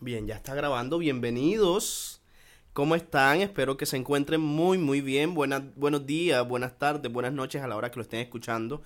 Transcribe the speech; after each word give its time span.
Bien, 0.00 0.28
ya 0.28 0.36
está 0.36 0.54
grabando. 0.54 0.98
Bienvenidos. 0.98 2.22
¿Cómo 2.72 2.94
están? 2.94 3.40
Espero 3.40 3.76
que 3.76 3.84
se 3.84 3.96
encuentren 3.96 4.40
muy, 4.40 4.78
muy 4.78 5.00
bien. 5.00 5.34
Buenas, 5.34 5.62
buenos 5.74 6.06
días, 6.06 6.46
buenas 6.46 6.78
tardes, 6.78 7.10
buenas 7.10 7.32
noches 7.32 7.62
a 7.62 7.66
la 7.66 7.74
hora 7.74 7.90
que 7.90 7.96
lo 7.96 8.02
estén 8.02 8.20
escuchando. 8.20 8.80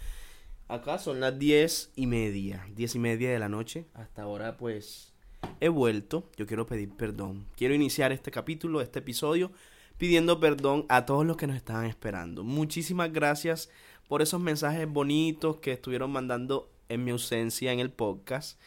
Acá 0.69 0.97
son 0.97 1.21
las 1.21 1.39
diez 1.39 1.93
y 1.97 2.07
media, 2.07 2.67
diez 2.75 2.95
y 2.95 2.99
media 2.99 3.31
de 3.31 3.39
la 3.39 3.51
noche. 3.51 3.85
Hasta 3.93 4.23
ahora, 4.23 4.57
pues, 4.57 5.13
he 5.61 5.69
vuelto. 5.69 6.31
Yo 6.39 6.47
quiero 6.47 6.65
pedir 6.65 6.89
perdón. 6.97 7.47
Quiero 7.57 7.75
iniciar 7.75 8.11
este 8.11 8.31
capítulo, 8.31 8.81
este 8.81 9.01
episodio, 9.01 9.53
pidiendo 9.99 10.41
perdón 10.41 10.87
a 10.89 11.05
todos 11.05 11.27
los 11.27 11.37
que 11.37 11.47
nos 11.47 11.57
estaban 11.57 11.85
esperando. 11.85 12.43
Muchísimas 12.43 13.13
gracias 13.13 13.69
por 14.09 14.23
esos 14.23 14.41
mensajes 14.41 14.89
bonitos 14.89 15.57
que 15.57 15.73
estuvieron 15.73 16.11
mandando 16.11 16.71
en 16.89 17.05
mi 17.05 17.11
ausencia 17.11 17.71
en 17.71 17.81
el 17.81 17.91
podcast. 17.91 18.59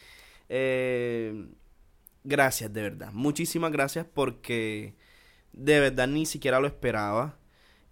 Eh, 0.48 1.48
gracias, 2.26 2.72
de 2.72 2.82
verdad. 2.82 3.10
Muchísimas 3.12 3.72
gracias 3.72 4.06
porque 4.12 4.94
de 5.52 5.80
verdad 5.80 6.08
ni 6.08 6.26
siquiera 6.26 6.60
lo 6.60 6.66
esperaba. 6.66 7.36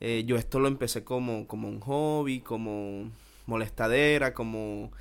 Eh, 0.00 0.24
yo 0.26 0.36
esto 0.36 0.60
lo 0.60 0.68
empecé 0.68 1.04
como, 1.04 1.46
como 1.46 1.68
un 1.68 1.80
hobby, 1.80 2.40
como 2.40 3.10
molestadera, 3.46 4.34
como 4.34 4.92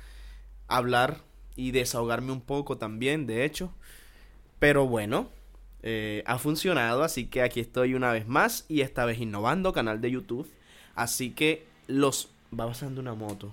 hablar 0.68 1.20
y 1.56 1.72
desahogarme 1.72 2.32
un 2.32 2.40
poco 2.40 2.78
también, 2.78 3.26
de 3.26 3.44
hecho. 3.44 3.72
Pero 4.58 4.86
bueno, 4.86 5.28
eh, 5.82 6.22
ha 6.26 6.38
funcionado, 6.38 7.02
así 7.02 7.26
que 7.26 7.42
aquí 7.42 7.60
estoy 7.60 7.94
una 7.94 8.12
vez 8.12 8.26
más 8.26 8.64
y 8.68 8.80
esta 8.80 9.04
vez 9.04 9.20
innovando, 9.20 9.72
canal 9.72 10.00
de 10.00 10.10
YouTube. 10.10 10.50
Así 10.94 11.30
que 11.30 11.66
los... 11.86 12.30
Va 12.58 12.66
pasando 12.66 13.00
una 13.00 13.14
moto. 13.14 13.52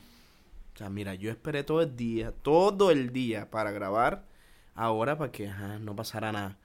O 0.73 0.77
sea, 0.77 0.89
mira, 0.89 1.15
yo 1.15 1.31
esperé 1.31 1.63
todo 1.63 1.81
el 1.81 1.97
día, 1.97 2.31
todo 2.31 2.91
el 2.91 3.11
día 3.11 3.49
para 3.49 3.71
grabar 3.71 4.30
ahora 4.75 5.17
para 5.17 5.31
que 5.31 5.51
no 5.79 5.95
pasara 5.95 6.31
nada. 6.31 6.57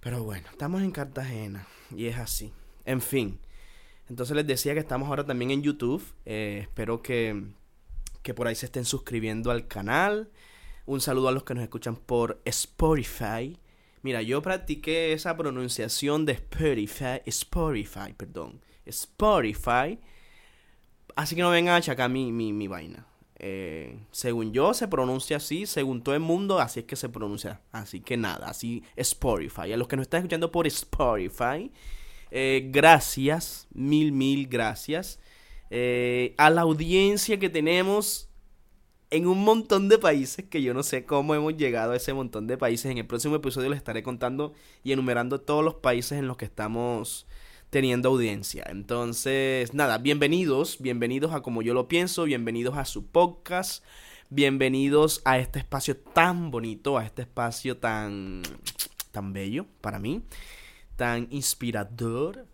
Pero 0.00 0.22
bueno, 0.22 0.46
estamos 0.50 0.82
en 0.82 0.90
Cartagena 0.90 1.66
y 1.94 2.06
es 2.06 2.16
así. 2.16 2.52
En 2.84 3.00
fin, 3.00 3.40
entonces 4.08 4.36
les 4.36 4.46
decía 4.46 4.74
que 4.74 4.80
estamos 4.80 5.08
ahora 5.08 5.24
también 5.24 5.50
en 5.50 5.62
YouTube. 5.62 6.02
Eh, 6.24 6.60
espero 6.62 7.02
que, 7.02 7.44
que 8.22 8.34
por 8.34 8.46
ahí 8.46 8.54
se 8.54 8.66
estén 8.66 8.84
suscribiendo 8.84 9.50
al 9.50 9.66
canal. 9.66 10.30
Un 10.84 11.00
saludo 11.00 11.28
a 11.28 11.32
los 11.32 11.42
que 11.42 11.54
nos 11.54 11.64
escuchan 11.64 11.96
por 11.96 12.40
Spotify. 12.44 13.58
Mira, 14.02 14.22
yo 14.22 14.40
practiqué 14.42 15.12
esa 15.12 15.36
pronunciación 15.36 16.24
de 16.26 16.34
Spotify, 16.34 17.22
Spotify, 17.26 18.12
perdón, 18.16 18.60
Spotify. 18.84 19.98
Así 21.16 21.34
que 21.34 21.42
no 21.42 21.50
vengan 21.50 21.74
a 21.74 21.78
achacar 21.78 22.08
mi, 22.08 22.30
mi, 22.30 22.52
mi 22.52 22.68
vaina. 22.68 23.04
Eh, 23.38 23.98
según 24.12 24.52
yo 24.52 24.72
se 24.72 24.88
pronuncia 24.88 25.36
así, 25.36 25.66
según 25.66 26.02
todo 26.02 26.14
el 26.14 26.20
mundo, 26.20 26.58
así 26.58 26.80
es 26.80 26.86
que 26.86 26.96
se 26.96 27.08
pronuncia. 27.08 27.60
Así 27.72 28.00
que 28.00 28.16
nada, 28.16 28.48
así 28.48 28.82
Spotify. 28.96 29.72
A 29.72 29.76
los 29.76 29.88
que 29.88 29.96
nos 29.96 30.04
están 30.04 30.20
escuchando 30.20 30.50
por 30.50 30.66
Spotify, 30.66 31.70
eh, 32.30 32.68
gracias, 32.72 33.68
mil, 33.72 34.12
mil 34.12 34.48
gracias. 34.48 35.20
Eh, 35.70 36.34
a 36.38 36.48
la 36.50 36.62
audiencia 36.62 37.38
que 37.38 37.50
tenemos 37.50 38.30
en 39.10 39.26
un 39.26 39.44
montón 39.44 39.88
de 39.88 39.98
países 39.98 40.44
que 40.46 40.62
yo 40.62 40.74
no 40.74 40.82
sé 40.82 41.04
cómo 41.04 41.34
hemos 41.34 41.56
llegado 41.56 41.92
a 41.92 41.96
ese 41.96 42.12
montón 42.12 42.46
de 42.46 42.56
países. 42.56 42.90
En 42.90 42.98
el 42.98 43.06
próximo 43.06 43.36
episodio 43.36 43.68
les 43.68 43.78
estaré 43.78 44.02
contando 44.02 44.54
y 44.82 44.92
enumerando 44.92 45.40
todos 45.40 45.64
los 45.64 45.74
países 45.74 46.18
en 46.18 46.26
los 46.26 46.36
que 46.36 46.46
estamos 46.46 47.26
teniendo 47.70 48.10
audiencia. 48.10 48.64
Entonces, 48.68 49.74
nada, 49.74 49.98
bienvenidos, 49.98 50.78
bienvenidos 50.80 51.32
a 51.32 51.42
Como 51.42 51.62
yo 51.62 51.74
lo 51.74 51.88
pienso, 51.88 52.24
bienvenidos 52.24 52.76
a 52.76 52.84
su 52.84 53.06
podcast, 53.06 53.84
bienvenidos 54.30 55.22
a 55.24 55.38
este 55.38 55.58
espacio 55.58 55.96
tan 55.96 56.50
bonito, 56.50 56.98
a 56.98 57.04
este 57.04 57.22
espacio 57.22 57.76
tan 57.76 58.42
tan 59.10 59.32
bello 59.32 59.66
para 59.80 59.98
mí, 59.98 60.22
tan 60.96 61.26
inspirador, 61.30 62.46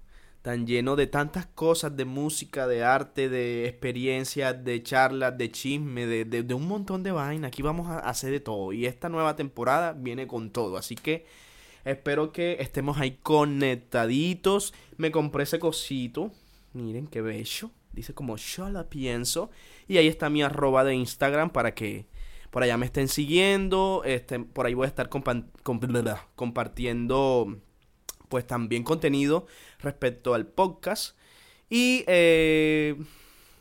tan 0.43 0.67
lleno 0.67 0.97
de 0.97 1.07
tantas 1.09 1.47
cosas, 1.47 1.97
de 1.97 2.05
música, 2.05 2.67
de 2.67 2.85
arte, 2.85 3.29
de 3.29 3.67
experiencias, 3.67 4.65
de 4.65 4.83
charlas, 4.83 5.37
de 5.37 5.51
chisme, 5.51 6.07
de, 6.07 6.25
de, 6.25 6.55
un 6.55 6.67
montón 6.69 7.03
de 7.03 7.13
vaina. 7.13 7.49
Aquí 7.49 7.63
vamos 7.63 7.89
a 7.89 7.99
hacer 7.99 8.31
de 8.31 8.41
todo. 8.41 8.73
Y 8.73 8.87
esta 8.87 9.09
nueva 9.09 9.37
temporada 9.37 9.93
viene 9.93 10.27
con 10.27 10.51
todo. 10.51 10.77
Así 10.77 10.95
que 10.95 11.27
Espero 11.85 12.33
que 12.33 12.59
estemos 12.61 12.99
ahí 12.99 13.19
conectaditos. 13.23 14.73
Me 14.97 15.11
compré 15.11 15.45
ese 15.45 15.59
cosito. 15.59 16.31
Miren 16.73 17.07
qué 17.07 17.21
bello. 17.21 17.71
Dice 17.93 18.15
como 18.15 18.37
yo 18.37 18.71
la 18.71 18.89
pienso. 18.89 19.51
Y 19.89 19.99
ahí 19.99 20.09
está 20.09 20.31
mi 20.31 20.43
arroba 20.43 20.85
de 20.85 20.95
Instagram 20.95 21.51
para 21.51 21.75
que 21.75 22.07
por 22.51 22.63
allá 22.63 22.77
me 22.77 22.87
estén 22.87 23.09
siguiendo. 23.09 24.03
Este, 24.05 24.39
por 24.39 24.67
ahí 24.67 24.75
voy 24.75 24.85
a 24.85 24.89
estar 24.89 25.09
compartiendo 25.09 27.59
pues 28.29 28.47
también 28.47 28.85
contenido 28.85 29.47
respecto 29.81 30.35
al 30.35 30.47
podcast. 30.47 31.17
Y 31.69 32.05
eh, 32.07 32.97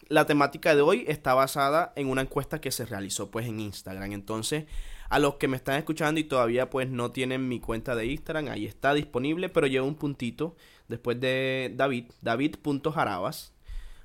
la 0.08 0.26
temática 0.26 0.76
de 0.76 0.82
hoy 0.82 1.06
está 1.08 1.34
basada 1.34 1.92
en 1.96 2.08
una 2.08 2.22
encuesta 2.22 2.62
que 2.62 2.72
se 2.72 2.86
realizó 2.86 3.32
pues 3.32 3.48
en 3.48 3.60
Instagram. 3.60 4.12
Entonces 4.12 4.66
a 5.12 5.20
los 5.20 5.36
que 5.36 5.50
me 5.50 5.58
están 5.58 5.76
escuchando 5.76 6.22
y 6.22 6.24
todavía 6.24 6.70
pues 6.70 6.90
no 6.90 7.12
tienen 7.12 7.50
mi 7.50 7.60
cuenta 7.60 7.96
de 7.96 8.06
Instagram, 8.06 8.48
ahí 8.48 8.66
está 8.66 8.94
disponible, 8.94 9.50
pero 9.50 9.68
lleva 9.68 9.86
un 9.86 9.96
puntito 9.96 10.56
después 10.88 11.20
de 11.20 11.74
David, 11.76 12.06
david.jarabas, 12.22 13.52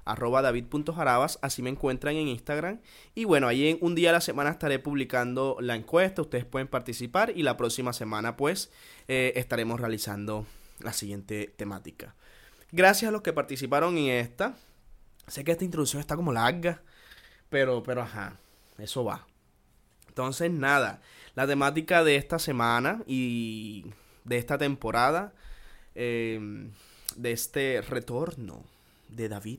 arroba 0.05 0.43
david.jarabas, 0.43 1.39
así 1.43 1.62
me 1.62 1.71
encuentran 1.71 2.16
en 2.16 2.27
Instagram. 2.27 2.81
Y 3.15 3.25
bueno, 3.25 3.47
ahí 3.47 3.69
en 3.69 3.78
un 3.83 3.95
día 3.95 4.11
a 4.11 4.15
la 4.15 4.21
semana 4.21 4.50
estaré 4.50 4.81
publicando 4.81 5.56
la 5.61 5.77
encuesta, 5.77 6.22
ustedes 6.22 6.45
pueden 6.45 6.66
participar 6.66 7.33
y 7.37 7.45
la 7.45 7.56
próxima 7.56 7.93
semana 7.93 8.37
pues 8.37 8.72
eh, 9.06 9.33
estaremos 9.37 9.78
realizando 9.78 10.45
la 10.81 10.93
siguiente 10.93 11.55
temática. 11.56 12.16
Gracias 12.72 13.11
a 13.11 13.12
los 13.12 13.22
que 13.22 13.33
participaron 13.33 13.97
en 13.97 14.09
esta. 14.09 14.56
Sé 15.28 15.45
que 15.45 15.53
esta 15.53 15.65
introducción 15.65 16.00
está 16.00 16.16
como 16.16 16.33
larga, 16.33 16.83
pero, 17.49 17.84
pero 17.84 18.03
ajá, 18.03 18.41
eso 18.78 19.05
va. 19.05 19.25
Entonces, 20.16 20.50
nada, 20.50 21.03
la 21.34 21.47
temática 21.47 22.03
de 22.03 22.16
esta 22.16 22.38
semana 22.38 23.03
y 23.06 23.84
de 24.25 24.38
esta 24.38 24.56
temporada, 24.56 25.34
em, 25.94 26.71
de 27.16 27.32
este 27.32 27.82
retorno 27.82 28.65
de 29.10 29.28
David. 29.28 29.59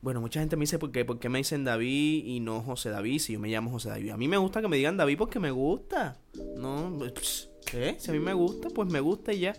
Bueno, 0.00 0.22
mucha 0.22 0.40
gente 0.40 0.56
me 0.56 0.62
dice, 0.62 0.78
¿por 0.78 0.90
qué, 0.90 1.04
¿por 1.04 1.18
qué 1.18 1.28
me 1.28 1.36
dicen 1.36 1.64
David 1.64 2.24
y 2.24 2.40
no 2.40 2.62
José 2.62 2.88
David 2.88 3.18
si 3.18 3.34
yo 3.34 3.38
me 3.38 3.48
llamo 3.48 3.70
José 3.70 3.90
David? 3.90 4.08
A 4.12 4.16
mí 4.16 4.26
me 4.26 4.38
gusta 4.38 4.62
que 4.62 4.68
me 4.68 4.78
digan 4.78 4.96
David 4.96 5.18
porque 5.18 5.38
me 5.38 5.50
gusta. 5.50 6.16
No, 6.56 6.98
¿qué? 7.66 7.96
Si 7.98 8.10
a 8.10 8.14
mí 8.14 8.20
me 8.20 8.32
gusta, 8.32 8.70
pues 8.70 8.88
me 8.88 9.00
gusta 9.00 9.34
y 9.34 9.40
ya. 9.40 9.56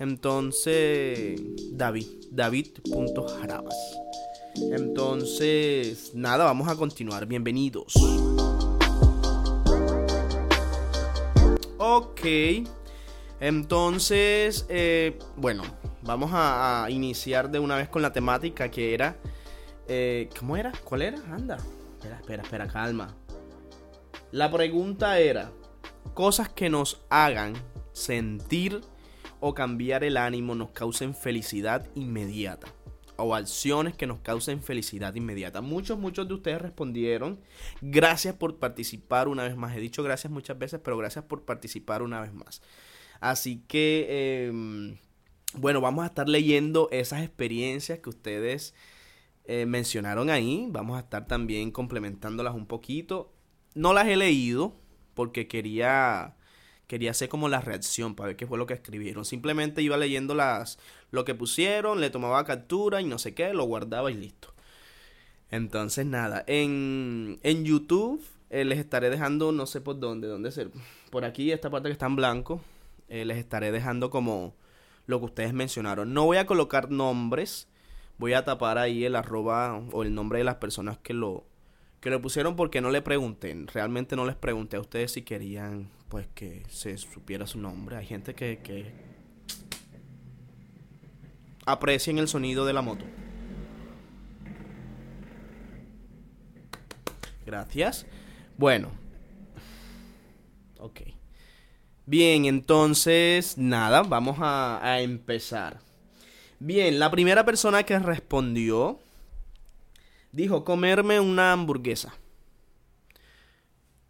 Entonces, 0.00 1.40
David, 1.70 2.08
David.jarabas. 2.32 3.76
Entonces, 4.72 6.12
nada, 6.12 6.44
vamos 6.44 6.66
a 6.66 6.74
continuar. 6.74 7.24
Bienvenidos. 7.26 7.94
Ok. 11.78 12.20
Entonces, 13.40 14.66
eh, 14.68 15.18
bueno, 15.36 15.62
vamos 16.02 16.30
a, 16.32 16.86
iniciar 16.88 17.50
de 17.50 17.58
una 17.58 17.76
vez 17.76 17.88
con 17.88 18.02
la 18.02 18.12
temática 18.12 18.70
que 18.70 18.94
era... 18.94 19.16
Eh, 19.88 20.28
¿Cómo 20.38 20.56
era? 20.56 20.72
¿Cuál 20.84 21.02
era? 21.02 21.18
Anda. 21.30 21.58
Espera, 21.94 22.16
espera, 22.16 22.42
espera, 22.42 22.66
calma. 22.66 23.14
La 24.32 24.50
pregunta 24.50 25.18
era, 25.20 25.52
cosas 26.14 26.48
que 26.48 26.68
nos 26.68 27.02
hagan 27.08 27.54
sentir 27.92 28.80
o 29.40 29.54
cambiar 29.54 30.02
el 30.02 30.16
ánimo 30.16 30.54
nos 30.54 30.70
causen 30.70 31.14
felicidad 31.14 31.86
inmediata 31.94 32.68
o 33.16 33.34
acciones 33.34 33.94
que 33.94 34.06
nos 34.06 34.20
causen 34.20 34.62
felicidad 34.62 35.14
inmediata. 35.14 35.60
Muchos, 35.60 35.98
muchos 35.98 36.28
de 36.28 36.34
ustedes 36.34 36.62
respondieron. 36.62 37.40
Gracias 37.80 38.34
por 38.34 38.58
participar 38.58 39.28
una 39.28 39.44
vez 39.44 39.56
más. 39.56 39.76
He 39.76 39.80
dicho 39.80 40.02
gracias 40.02 40.32
muchas 40.32 40.58
veces, 40.58 40.80
pero 40.82 40.96
gracias 40.96 41.24
por 41.24 41.44
participar 41.44 42.02
una 42.02 42.20
vez 42.20 42.32
más. 42.32 42.62
Así 43.20 43.62
que, 43.66 44.48
em, 44.48 44.98
bueno, 45.54 45.80
vamos 45.80 46.04
a 46.04 46.08
estar 46.08 46.28
leyendo 46.28 46.88
esas 46.92 47.22
experiencias 47.22 47.98
que 48.00 48.10
ustedes 48.10 48.74
eh, 49.44 49.66
mencionaron 49.66 50.30
ahí. 50.30 50.66
Vamos 50.70 50.96
a 50.96 51.00
estar 51.00 51.26
también 51.26 51.70
complementándolas 51.70 52.54
un 52.54 52.66
poquito. 52.66 53.32
No 53.74 53.92
las 53.92 54.06
he 54.08 54.16
leído 54.16 54.76
porque 55.14 55.48
quería 55.48 56.36
quería 56.86 57.10
hacer 57.10 57.28
como 57.28 57.48
la 57.48 57.60
reacción 57.60 58.14
para 58.14 58.28
ver 58.28 58.36
qué 58.36 58.46
fue 58.46 58.58
lo 58.58 58.66
que 58.66 58.74
escribieron. 58.74 59.24
Simplemente 59.24 59.82
iba 59.82 59.96
leyendo 59.96 60.34
las, 60.34 60.78
lo 61.10 61.24
que 61.24 61.34
pusieron, 61.34 62.00
le 62.00 62.10
tomaba 62.10 62.44
captura 62.44 63.00
y 63.00 63.04
no 63.04 63.18
sé 63.18 63.34
qué, 63.34 63.52
lo 63.52 63.64
guardaba 63.64 64.10
y 64.10 64.14
listo. 64.14 64.52
Entonces 65.50 66.06
nada, 66.06 66.44
en, 66.46 67.38
en 67.42 67.64
YouTube 67.64 68.22
eh, 68.50 68.64
les 68.64 68.78
estaré 68.78 69.10
dejando, 69.10 69.52
no 69.52 69.66
sé 69.66 69.80
por 69.80 69.98
dónde, 69.98 70.26
dónde 70.26 70.50
ser, 70.50 70.70
por 71.10 71.24
aquí, 71.24 71.52
esta 71.52 71.70
parte 71.70 71.88
que 71.88 71.92
está 71.92 72.06
en 72.06 72.16
blanco, 72.16 72.60
eh, 73.08 73.24
les 73.24 73.38
estaré 73.38 73.70
dejando 73.72 74.10
como 74.10 74.54
lo 75.06 75.20
que 75.20 75.26
ustedes 75.26 75.52
mencionaron. 75.52 76.12
No 76.12 76.24
voy 76.24 76.38
a 76.38 76.46
colocar 76.46 76.90
nombres, 76.90 77.68
voy 78.18 78.32
a 78.32 78.44
tapar 78.44 78.78
ahí 78.78 79.04
el 79.04 79.14
arroba 79.14 79.80
o 79.92 80.02
el 80.02 80.14
nombre 80.14 80.38
de 80.38 80.44
las 80.44 80.56
personas 80.56 80.98
que 80.98 81.14
lo, 81.14 81.44
que 82.00 82.10
lo 82.10 82.20
pusieron 82.20 82.56
porque 82.56 82.80
no 82.80 82.90
le 82.90 83.02
pregunté, 83.02 83.54
realmente 83.72 84.16
no 84.16 84.26
les 84.26 84.36
pregunté 84.36 84.76
a 84.76 84.80
ustedes 84.80 85.12
si 85.12 85.22
querían 85.22 85.88
pues 86.08 86.28
que 86.34 86.62
se 86.68 86.96
supiera 86.98 87.46
su 87.46 87.58
nombre. 87.58 87.96
Hay 87.96 88.06
gente 88.06 88.34
que, 88.34 88.58
que 88.58 88.92
aprecien 91.64 92.18
el 92.18 92.28
sonido 92.28 92.64
de 92.64 92.72
la 92.72 92.82
moto. 92.82 93.04
Gracias. 97.44 98.06
Bueno. 98.56 98.90
Ok. 100.78 101.00
Bien, 102.06 102.44
entonces, 102.44 103.58
nada, 103.58 104.02
vamos 104.02 104.38
a, 104.40 104.80
a 104.82 105.00
empezar. 105.00 105.80
Bien, 106.60 106.98
la 106.98 107.10
primera 107.10 107.44
persona 107.44 107.82
que 107.82 107.98
respondió 107.98 109.00
dijo 110.36 110.64
comerme 110.64 111.18
una 111.18 111.52
hamburguesa. 111.52 112.14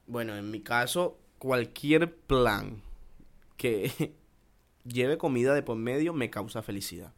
Bueno, 0.08 0.36
en 0.36 0.50
mi 0.50 0.60
caso, 0.60 1.18
cualquier 1.38 2.16
plan 2.16 2.82
que 3.56 4.12
lleve 4.84 5.18
comida 5.18 5.54
de 5.54 5.62
por 5.62 5.76
medio 5.76 6.12
me 6.12 6.28
causa 6.28 6.62
felicidad. 6.62 7.12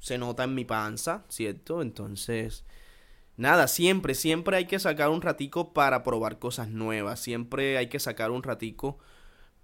Se 0.00 0.18
nota 0.18 0.44
en 0.44 0.54
mi 0.54 0.66
panza, 0.66 1.24
¿cierto? 1.30 1.80
Entonces, 1.80 2.66
nada, 3.38 3.68
siempre, 3.68 4.14
siempre 4.14 4.58
hay 4.58 4.66
que 4.66 4.78
sacar 4.78 5.08
un 5.08 5.22
ratico 5.22 5.72
para 5.72 6.02
probar 6.02 6.38
cosas 6.38 6.68
nuevas. 6.68 7.20
Siempre 7.20 7.78
hay 7.78 7.88
que 7.88 8.00
sacar 8.00 8.30
un 8.30 8.42
ratico 8.42 8.98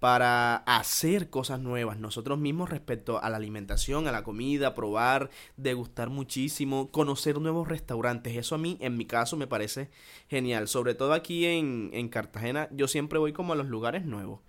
para 0.03 0.57
hacer 0.65 1.29
cosas 1.29 1.61
nuevas 1.61 1.97
nosotros 1.97 2.37
mismos 2.37 2.69
respecto 2.69 3.23
a 3.23 3.29
la 3.29 3.37
alimentación, 3.37 4.05
a 4.05 4.11
la 4.11 4.21
comida, 4.21 4.75
probar, 4.75 5.29
degustar 5.55 6.09
muchísimo, 6.09 6.91
conocer 6.91 7.39
nuevos 7.39 7.69
restaurantes. 7.69 8.35
Eso 8.35 8.55
a 8.55 8.57
mí, 8.57 8.77
en 8.81 8.97
mi 8.97 9.05
caso, 9.05 9.37
me 9.37 9.47
parece 9.47 9.89
genial. 10.27 10.67
Sobre 10.67 10.93
todo 10.93 11.13
aquí 11.13 11.45
en, 11.45 11.89
en 11.93 12.09
Cartagena, 12.09 12.67
yo 12.73 12.89
siempre 12.89 13.17
voy 13.17 13.31
como 13.31 13.53
a 13.53 13.55
los 13.55 13.67
lugares 13.67 14.03
nuevos. 14.03 14.41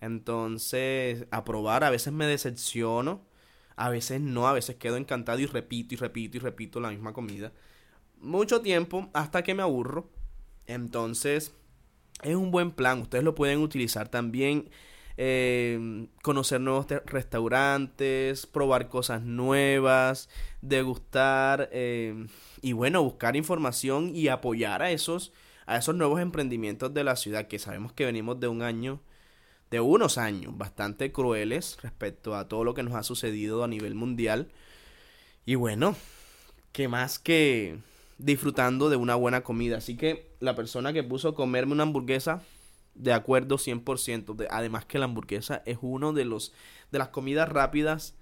Entonces, 0.00 1.26
a 1.32 1.42
probar, 1.42 1.82
a 1.82 1.90
veces 1.90 2.12
me 2.12 2.26
decepciono, 2.26 3.22
a 3.74 3.88
veces 3.88 4.20
no, 4.20 4.46
a 4.46 4.52
veces 4.52 4.76
quedo 4.76 4.98
encantado 4.98 5.40
y 5.40 5.46
repito 5.46 5.94
y 5.94 5.96
repito 5.96 6.36
y 6.36 6.40
repito 6.40 6.78
la 6.78 6.90
misma 6.90 7.12
comida. 7.12 7.52
Mucho 8.20 8.60
tiempo 8.60 9.10
hasta 9.14 9.42
que 9.42 9.54
me 9.54 9.62
aburro. 9.64 10.08
Entonces, 10.68 11.56
es 12.22 12.36
un 12.36 12.52
buen 12.52 12.70
plan. 12.70 13.00
Ustedes 13.00 13.24
lo 13.24 13.34
pueden 13.34 13.58
utilizar 13.58 14.08
también 14.08 14.70
eh, 15.16 16.06
conocer 16.22 16.60
nuevos 16.60 16.86
restaurantes, 17.06 18.46
probar 18.46 18.88
cosas 18.88 19.22
nuevas, 19.22 20.28
degustar 20.60 21.68
eh, 21.72 22.26
y 22.62 22.72
bueno, 22.72 23.02
buscar 23.02 23.36
información 23.36 24.14
y 24.14 24.28
apoyar 24.28 24.82
a 24.82 24.90
esos, 24.90 25.32
a 25.66 25.76
esos 25.76 25.94
nuevos 25.94 26.20
emprendimientos 26.20 26.94
de 26.94 27.04
la 27.04 27.16
ciudad 27.16 27.46
que 27.46 27.58
sabemos 27.58 27.92
que 27.92 28.04
venimos 28.04 28.40
de 28.40 28.48
un 28.48 28.62
año, 28.62 29.00
de 29.70 29.80
unos 29.80 30.18
años 30.18 30.56
bastante 30.56 31.12
crueles 31.12 31.78
respecto 31.82 32.34
a 32.36 32.48
todo 32.48 32.64
lo 32.64 32.74
que 32.74 32.82
nos 32.82 32.94
ha 32.94 33.02
sucedido 33.02 33.64
a 33.64 33.68
nivel 33.68 33.94
mundial. 33.94 34.48
Y 35.44 35.56
bueno, 35.56 35.96
que 36.72 36.88
más 36.88 37.18
que 37.18 37.78
disfrutando 38.18 38.88
de 38.88 38.96
una 38.96 39.14
buena 39.14 39.42
comida. 39.42 39.78
Así 39.78 39.96
que 39.96 40.30
la 40.40 40.54
persona 40.54 40.92
que 40.92 41.02
puso 41.02 41.34
comerme 41.34 41.72
una 41.72 41.82
hamburguesa 41.82 42.42
de 42.94 43.12
acuerdo 43.12 43.56
100%. 43.56 44.46
además 44.50 44.84
que 44.84 44.98
la 44.98 45.06
hamburguesa 45.06 45.62
es 45.66 45.78
uno 45.80 46.12
de 46.12 46.24
los 46.24 46.52
de 46.90 46.98
las 46.98 47.08
comidas 47.08 47.48
rápidas 47.48 48.14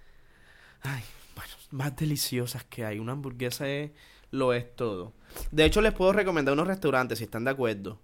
ay, 0.83 1.03
bueno, 1.35 1.53
más 1.71 1.97
deliciosas 1.97 2.65
que 2.65 2.85
hay. 2.85 2.99
Una 2.99 3.13
hamburguesa 3.13 3.69
es, 3.69 3.91
lo 4.31 4.53
es 4.53 4.75
todo. 4.77 5.13
De 5.51 5.65
hecho, 5.65 5.81
les 5.81 5.93
puedo 5.93 6.13
recomendar 6.13 6.55
unos 6.55 6.67
restaurantes 6.67 7.19
si 7.19 7.25
están 7.25 7.45
de 7.45 7.51
acuerdo. 7.51 8.01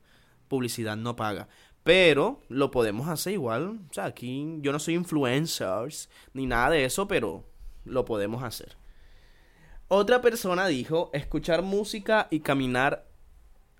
Publicidad 0.49 0.97
no 0.97 1.17
paga. 1.17 1.49
Pero 1.83 2.43
lo 2.49 2.71
podemos 2.71 3.09
hacer 3.09 3.35
igual. 3.35 3.81
O 3.89 3.93
sea, 3.93 4.07
aquí 4.07 4.59
yo 4.61 4.73
no 4.73 4.79
soy 4.79 4.95
influencers 4.95 6.09
ni 6.33 6.47
nada 6.47 6.71
de 6.71 6.85
eso, 6.85 7.07
pero 7.07 7.45
lo 7.85 8.05
podemos 8.05 8.43
hacer. 8.43 8.77
Otra 9.89 10.21
persona 10.21 10.67
dijo 10.67 11.11
escuchar 11.13 11.63
música 11.63 12.27
y 12.31 12.41
caminar 12.41 13.07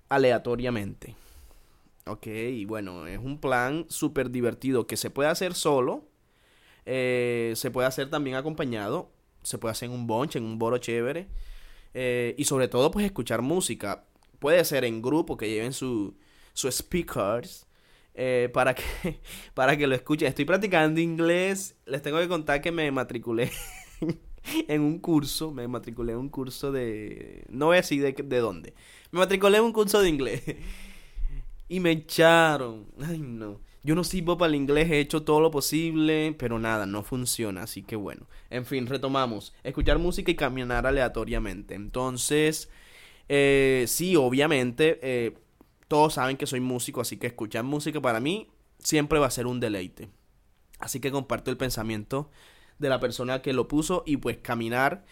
aleatoriamente. 0.07 1.15
Ok, 2.07 2.27
bueno, 2.65 3.07
es 3.07 3.19
un 3.19 3.39
plan 3.39 3.85
súper 3.89 4.31
divertido 4.31 4.87
que 4.87 4.97
se 4.97 5.09
puede 5.09 5.29
hacer 5.29 5.53
solo, 5.53 6.05
eh, 6.85 7.53
se 7.55 7.71
puede 7.71 7.87
hacer 7.87 8.09
también 8.09 8.35
acompañado, 8.35 9.11
se 9.43 9.57
puede 9.57 9.71
hacer 9.73 9.89
en 9.89 9.95
un 9.95 10.07
bunch, 10.07 10.35
en 10.37 10.43
un 10.43 10.57
boro 10.57 10.77
chévere, 10.77 11.27
eh, 11.93 12.35
y 12.37 12.45
sobre 12.45 12.67
todo 12.67 12.91
pues 12.91 13.05
escuchar 13.05 13.41
música. 13.41 14.05
Puede 14.39 14.63
ser 14.65 14.85
en 14.85 15.01
grupo 15.01 15.37
que 15.37 15.49
lleven 15.49 15.73
su, 15.73 16.15
su 16.53 16.71
speakers 16.71 17.67
eh, 18.13 18.49
para, 18.53 18.73
que, 18.75 18.83
para 19.53 19.77
que 19.77 19.87
lo 19.87 19.95
escuchen. 19.95 20.27
Estoy 20.27 20.45
practicando 20.45 20.99
inglés, 21.01 21.75
les 21.85 22.01
tengo 22.01 22.19
que 22.19 22.27
contar 22.27 22.61
que 22.61 22.71
me 22.71 22.89
matriculé 22.91 23.51
en 24.67 24.81
un 24.81 24.99
curso, 24.99 25.51
me 25.51 25.67
matriculé 25.67 26.13
en 26.13 26.19
un 26.19 26.29
curso 26.29 26.71
de... 26.71 27.45
No 27.49 27.67
voy 27.67 27.75
a 27.75 27.81
decir 27.81 28.01
de, 28.01 28.13
de 28.13 28.37
dónde. 28.39 28.73
Me 29.11 29.19
matriculé 29.19 29.57
en 29.57 29.65
un 29.65 29.73
curso 29.73 30.01
de 30.01 30.09
inglés. 30.09 30.43
Y 31.67 31.79
me 31.79 31.91
echaron. 31.91 32.87
Ay, 33.01 33.19
no. 33.19 33.59
Yo 33.83 33.95
no 33.95 34.03
sirvo 34.03 34.37
para 34.37 34.49
el 34.49 34.55
inglés, 34.55 34.89
he 34.91 34.99
hecho 34.99 35.23
todo 35.23 35.39
lo 35.39 35.49
posible, 35.49 36.35
pero 36.37 36.59
nada, 36.59 36.85
no 36.85 37.03
funciona. 37.03 37.63
Así 37.63 37.83
que 37.83 37.95
bueno. 37.95 38.27
En 38.49 38.65
fin, 38.65 38.87
retomamos. 38.87 39.53
Escuchar 39.63 39.99
música 39.99 40.31
y 40.31 40.35
caminar 40.35 40.85
aleatoriamente. 40.85 41.75
Entonces, 41.75 42.69
eh, 43.29 43.85
sí, 43.87 44.15
obviamente, 44.15 44.99
eh, 45.01 45.37
todos 45.87 46.15
saben 46.15 46.37
que 46.37 46.47
soy 46.47 46.59
músico, 46.59 47.01
así 47.01 47.17
que 47.17 47.27
escuchar 47.27 47.63
música 47.63 48.01
para 48.01 48.19
mí 48.19 48.49
siempre 48.79 49.19
va 49.19 49.27
a 49.27 49.31
ser 49.31 49.47
un 49.47 49.59
deleite. 49.59 50.09
Así 50.79 50.99
que 50.99 51.11
comparto 51.11 51.49
el 51.49 51.57
pensamiento 51.57 52.29
de 52.79 52.89
la 52.89 52.99
persona 52.99 53.41
que 53.41 53.53
lo 53.53 53.67
puso 53.67 54.03
y 54.05 54.17
pues 54.17 54.37
caminar 54.37 55.05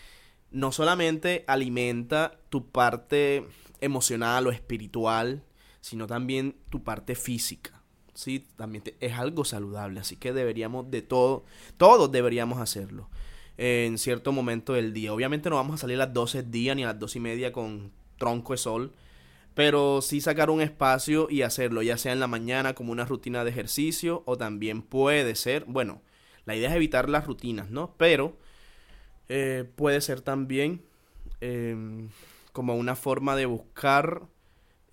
no 0.51 0.71
solamente 0.71 1.43
alimenta 1.47 2.39
tu 2.49 2.69
parte 2.69 3.45
emocional 3.81 4.47
o 4.47 4.51
espiritual, 4.51 5.43
sino 5.85 6.07
también 6.07 6.55
tu 6.71 6.83
parte 6.83 7.13
física. 7.13 7.79
Sí, 8.15 8.43
también 8.55 8.83
es 8.99 9.13
algo 9.13 9.45
saludable, 9.45 9.99
así 9.99 10.15
que 10.15 10.33
deberíamos 10.33 10.89
de 10.89 11.03
todo, 11.03 11.45
todos 11.77 12.11
deberíamos 12.11 12.59
hacerlo 12.59 13.07
en 13.57 13.99
cierto 13.99 14.31
momento 14.31 14.73
del 14.73 14.93
día. 14.93 15.13
Obviamente 15.13 15.47
no 15.47 15.57
vamos 15.57 15.75
a 15.75 15.77
salir 15.77 15.97
a 15.97 16.05
las 16.05 16.13
12 16.13 16.41
del 16.41 16.51
día 16.51 16.73
ni 16.73 16.83
a 16.83 16.87
las 16.87 16.99
2 16.99 17.17
y 17.17 17.19
media 17.19 17.51
con 17.51 17.91
tronco 18.17 18.53
de 18.53 18.57
sol, 18.57 18.93
pero 19.53 20.01
sí 20.01 20.21
sacar 20.21 20.49
un 20.49 20.61
espacio 20.61 21.27
y 21.29 21.43
hacerlo, 21.43 21.83
ya 21.83 21.99
sea 21.99 22.13
en 22.13 22.19
la 22.19 22.25
mañana 22.25 22.73
como 22.73 22.91
una 22.91 23.05
rutina 23.05 23.43
de 23.43 23.51
ejercicio 23.51 24.23
o 24.25 24.37
también 24.37 24.81
puede 24.81 25.35
ser, 25.35 25.65
bueno, 25.65 26.01
la 26.45 26.55
idea 26.55 26.69
es 26.69 26.75
evitar 26.75 27.09
las 27.09 27.27
rutinas, 27.27 27.69
¿no? 27.69 27.93
Pero 27.97 28.35
eh, 29.29 29.69
puede 29.75 30.01
ser 30.01 30.21
también 30.21 30.81
em, 31.41 32.09
como 32.53 32.75
una 32.75 32.95
forma 32.95 33.35
de 33.35 33.45
buscar 33.45 34.23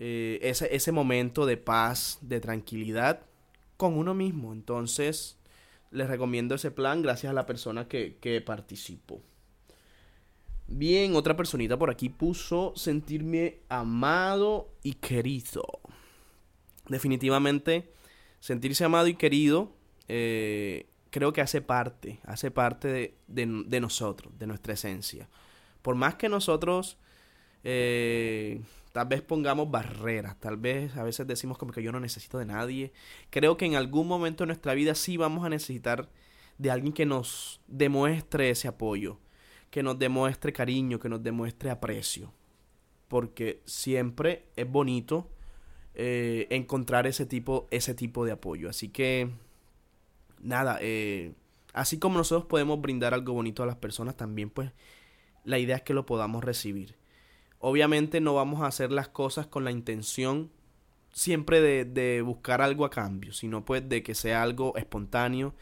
eh, 0.05 0.41
ese, 0.43 0.75
ese 0.75 0.91
momento 0.91 1.47
de 1.47 1.57
paz, 1.57 2.19
de 2.23 2.41
tranquilidad 2.41 3.21
con 3.77 3.97
uno 3.97 4.15
mismo. 4.15 4.53
Entonces, 4.53 5.39
les 5.93 6.09
recomiendo 6.09 6.57
ese 6.57 6.73
plan 6.73 7.03
gracias 7.03 7.31
a 7.31 7.35
la 7.35 7.47
persona 7.47 7.87
que, 7.87 8.19
que 8.21 8.41
participó. 8.41 9.21
Bien, 10.67 11.15
otra 11.15 11.37
personita 11.37 11.79
por 11.79 11.89
aquí 11.89 12.09
puso 12.09 12.73
sentirme 12.75 13.61
amado 13.69 14.75
y 14.83 14.95
querido. 14.95 15.63
Definitivamente, 16.89 17.93
sentirse 18.41 18.83
amado 18.83 19.07
y 19.07 19.15
querido 19.15 19.71
eh, 20.09 20.87
creo 21.11 21.33
que 21.33 21.43
hace 21.43 21.61
parte, 21.61 22.19
hace 22.25 22.51
parte 22.51 22.89
de, 22.89 23.15
de, 23.29 23.81
nosotros, 23.81 24.37
de 24.37 24.49
nuestra 24.49 24.73
esencia. 24.73 25.29
Por 25.81 25.95
más 25.95 26.17
que 26.17 26.29
nosotros 26.29 26.99
eh, 27.63 28.63
Tal 28.93 29.07
vez 29.07 29.23
pongamos 29.23 29.71
barreras, 29.71 30.39
tal 30.39 30.59
vez 30.59 30.95
a 30.97 31.03
veces 31.03 31.27
decimos 31.27 31.57
como 31.57 31.73
que 31.73 31.83
yo 31.83 31.93
no 31.93 32.01
necesito 32.01 32.39
de 32.39 32.45
nadie. 32.45 32.93
Creo 33.31 33.57
que 33.57 33.65
en 33.65 33.75
algún 33.75 34.07
momento 34.07 34.45
de 34.45 34.49
nuestra 34.49 34.75
vida 34.75 34.95
sí 34.95 35.17
vamos 35.17 35.45
a 35.47 35.49
necesitar 35.49 36.11
de 36.59 36.71
alguien 36.71 36.93
que 36.93 37.07
nos 37.07 37.63
demuestre 37.67 38.51
ese 38.51 38.69
apoyo, 38.69 39.19
que 39.71 39.83
nos 39.83 39.99
demuestre 39.99 40.53
cariño, 40.53 41.01
que 41.01 41.09
nos 41.09 41.23
demuestre 41.23 41.71
aprecio. 41.71 42.35
Porque 43.09 43.63
siempre 43.65 44.45
es 44.57 44.71
bonito 44.71 45.31
eh, 45.95 46.47
encontrar 46.51 47.07
ese 47.07 47.25
tipo, 47.25 47.69
ese 47.71 47.95
tipo 47.95 48.27
de 48.27 48.33
apoyo. 48.33 48.69
Así 48.69 48.91
que, 48.91 49.31
nada, 50.41 50.79
eh, 50.83 51.33
así 51.73 51.99
como 51.99 52.19
nosotros 52.19 52.47
podemos 52.47 52.81
brindar 52.81 53.15
algo 53.15 53.33
bonito 53.33 53.63
a 53.63 53.67
las 53.67 53.77
personas, 53.77 54.17
también 54.17 54.51
pues 54.51 54.71
la 55.45 55.59
idea 55.59 55.77
es 55.77 55.83
que 55.83 55.95
lo 55.95 56.05
podamos 56.05 56.45
recibir. 56.45 57.02
Obviamente 57.65 58.21
no 58.21 58.35
vamos 58.35 58.61
a 58.61 58.67
hacer 58.67 58.91
las 58.91 59.07
cosas 59.07 59.47
con 59.47 59.63
la 59.63 59.71
intención 59.71 60.51
siempre 61.13 61.61
de, 61.85 62.21
buscar 62.23 62.61
algo 62.61 62.85
a 62.85 62.91
cambio, 62.91 63.33
sino 63.33 63.65
pues 63.65 63.89
de 63.89 64.03
que 64.03 64.17
sea 64.17 64.43
algo 64.43 64.77
espontáneo, 64.77 65.55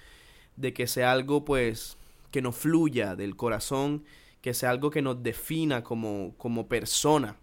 de 0.56 0.72
que 0.72 0.86
sea 0.86 1.12
algo 1.12 1.44
pues 1.44 1.98
que 2.30 2.40
nos 2.40 2.56
fluya 2.56 3.16
del 3.16 3.36
corazón, 3.36 4.04
que 4.40 4.54
sea 4.54 4.70
algo 4.70 4.90
que 4.90 5.02
nos 5.02 5.22
defina 5.22 5.84
como, 5.84 6.32
como 6.38 6.68
persona. 6.68 7.36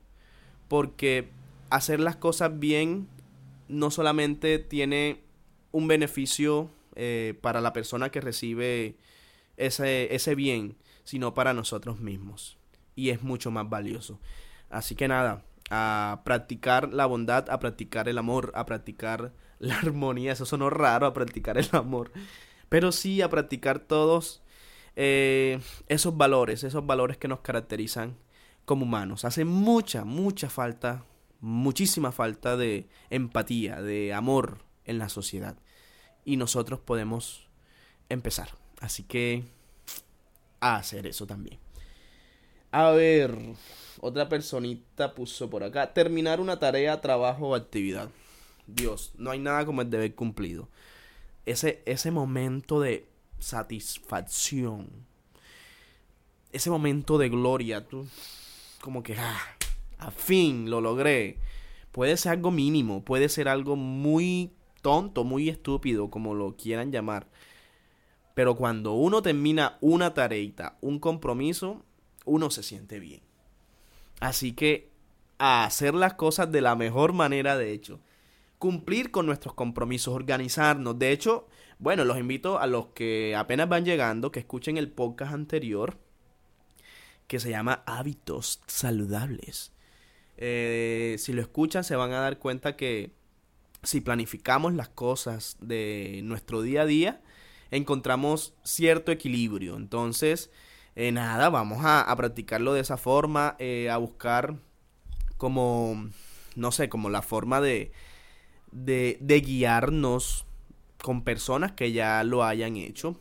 Porque 0.67 1.29
hacer 1.69 1.99
las 1.99 2.15
cosas 2.15 2.57
bien 2.57 3.07
no 3.67 3.91
solamente 3.91 4.57
tiene 4.57 5.21
un 5.71 5.87
beneficio 5.87 6.71
eh, 6.95 7.37
para 7.41 7.61
la 7.61 7.73
persona 7.73 8.09
que 8.09 8.21
recibe 8.21 8.95
ese, 9.55 10.15
ese 10.15 10.33
bien, 10.33 10.77
sino 11.03 11.35
para 11.35 11.53
nosotros 11.53 11.99
mismos. 11.99 12.57
Y 12.95 13.11
es 13.11 13.21
mucho 13.21 13.51
más 13.51 13.69
valioso. 13.69 14.19
Así 14.69 14.95
que 14.95 15.07
nada, 15.07 15.43
a 15.69 16.21
practicar 16.23 16.93
la 16.93 17.05
bondad, 17.05 17.49
a 17.49 17.59
practicar 17.59 18.09
el 18.09 18.17
amor, 18.17 18.51
a 18.55 18.65
practicar 18.65 19.33
la 19.59 19.77
armonía. 19.77 20.33
Eso 20.33 20.45
sonó 20.45 20.69
raro, 20.69 21.05
a 21.05 21.13
practicar 21.13 21.57
el 21.57 21.69
amor. 21.73 22.11
Pero 22.69 22.91
sí 22.91 23.21
a 23.21 23.29
practicar 23.29 23.79
todos 23.79 24.41
eh, 24.95 25.59
esos 25.87 26.17
valores, 26.17 26.63
esos 26.63 26.85
valores 26.85 27.17
que 27.17 27.27
nos 27.27 27.39
caracterizan 27.39 28.17
como 28.65 28.83
humanos. 28.83 29.25
Hace 29.25 29.45
mucha, 29.45 30.03
mucha 30.03 30.49
falta, 30.49 31.05
muchísima 31.39 32.11
falta 32.11 32.57
de 32.57 32.89
empatía, 33.09 33.81
de 33.81 34.13
amor 34.13 34.59
en 34.85 34.97
la 34.99 35.09
sociedad. 35.09 35.57
Y 36.25 36.35
nosotros 36.35 36.79
podemos 36.79 37.47
empezar. 38.09 38.49
Así 38.81 39.03
que 39.03 39.45
a 40.59 40.75
hacer 40.75 41.07
eso 41.07 41.25
también. 41.25 41.66
A 42.77 42.91
ver, 42.91 43.35
otra 44.01 44.29
personita 44.29 45.15
puso 45.15 45.49
por 45.49 45.63
acá. 45.63 45.95
Terminar 45.95 46.39
una 46.39 46.59
tarea, 46.59 47.01
trabajo 47.01 47.47
o 47.47 47.55
actividad. 47.55 48.11
Dios, 48.67 49.13
no 49.17 49.31
hay 49.31 49.39
nada 49.39 49.65
como 49.65 49.81
el 49.81 49.89
deber 49.89 50.13
cumplido. 50.13 50.69
Ese, 51.47 51.81
ese 51.87 52.11
momento 52.11 52.79
de 52.79 53.07
satisfacción. 53.39 54.89
Ese 56.51 56.69
momento 56.69 57.17
de 57.17 57.29
gloria. 57.29 57.83
Tú, 57.83 58.05
como 58.79 59.01
que, 59.01 59.15
ah, 59.17 59.41
a 59.97 60.11
fin, 60.11 60.69
lo 60.69 60.79
logré. 60.79 61.39
Puede 61.91 62.15
ser 62.15 62.33
algo 62.33 62.51
mínimo, 62.51 63.03
puede 63.03 63.27
ser 63.27 63.47
algo 63.47 63.75
muy 63.75 64.51
tonto, 64.83 65.23
muy 65.23 65.49
estúpido, 65.49 66.11
como 66.11 66.35
lo 66.35 66.55
quieran 66.55 66.91
llamar. 66.91 67.25
Pero 68.35 68.55
cuando 68.55 68.93
uno 68.93 69.23
termina 69.23 69.79
una 69.81 70.13
tareita, 70.13 70.77
un 70.81 70.99
compromiso, 70.99 71.83
uno 72.27 72.51
se 72.51 72.63
siente 72.63 72.99
bien. 72.99 73.21
Así 74.19 74.53
que 74.53 74.91
a 75.37 75.65
hacer 75.65 75.93
las 75.93 76.13
cosas 76.13 76.51
de 76.51 76.61
la 76.61 76.75
mejor 76.75 77.13
manera, 77.13 77.57
de 77.57 77.71
hecho. 77.71 77.99
Cumplir 78.59 79.11
con 79.11 79.25
nuestros 79.25 79.53
compromisos, 79.53 80.13
organizarnos. 80.13 80.97
De 80.97 81.11
hecho, 81.11 81.47
bueno, 81.79 82.05
los 82.05 82.17
invito 82.17 82.59
a 82.59 82.67
los 82.67 82.87
que 82.87 83.35
apenas 83.35 83.69
van 83.69 83.85
llegando, 83.85 84.31
que 84.31 84.39
escuchen 84.39 84.77
el 84.77 84.89
podcast 84.89 85.33
anterior, 85.33 85.97
que 87.27 87.39
se 87.39 87.51
llama 87.51 87.83
Hábitos 87.85 88.61
Saludables. 88.67 89.73
Eh, 90.37 91.15
si 91.19 91.33
lo 91.33 91.41
escuchan, 91.41 91.83
se 91.83 91.95
van 91.95 92.13
a 92.13 92.19
dar 92.19 92.39
cuenta 92.39 92.75
que 92.75 93.11
si 93.83 94.01
planificamos 94.01 94.73
las 94.73 94.89
cosas 94.89 95.57
de 95.59 96.21
nuestro 96.23 96.61
día 96.61 96.81
a 96.81 96.85
día, 96.85 97.21
encontramos 97.69 98.55
cierto 98.63 99.11
equilibrio. 99.11 99.75
Entonces, 99.75 100.49
eh, 100.97 101.11
nada, 101.11 101.49
vamos 101.49 101.79
a, 101.83 102.13
practicarlo 102.15 102.73
de 102.73 102.81
esa 102.81 102.97
forma, 102.97 103.55
eh, 103.59 103.89
a 103.89 103.97
buscar 103.97 104.57
como, 105.37 106.09
no 106.55 106.71
sé, 106.71 106.89
como 106.89 107.09
la 107.09 107.21
forma 107.21 107.61
de, 107.61 107.91
de, 108.71 109.17
de 109.21 109.41
guiarnos 109.41 110.45
con 111.01 111.23
personas 111.23 111.73
que 111.73 111.91
ya 111.91 112.23
lo 112.23 112.43
hayan 112.43 112.75
hecho. 112.77 113.19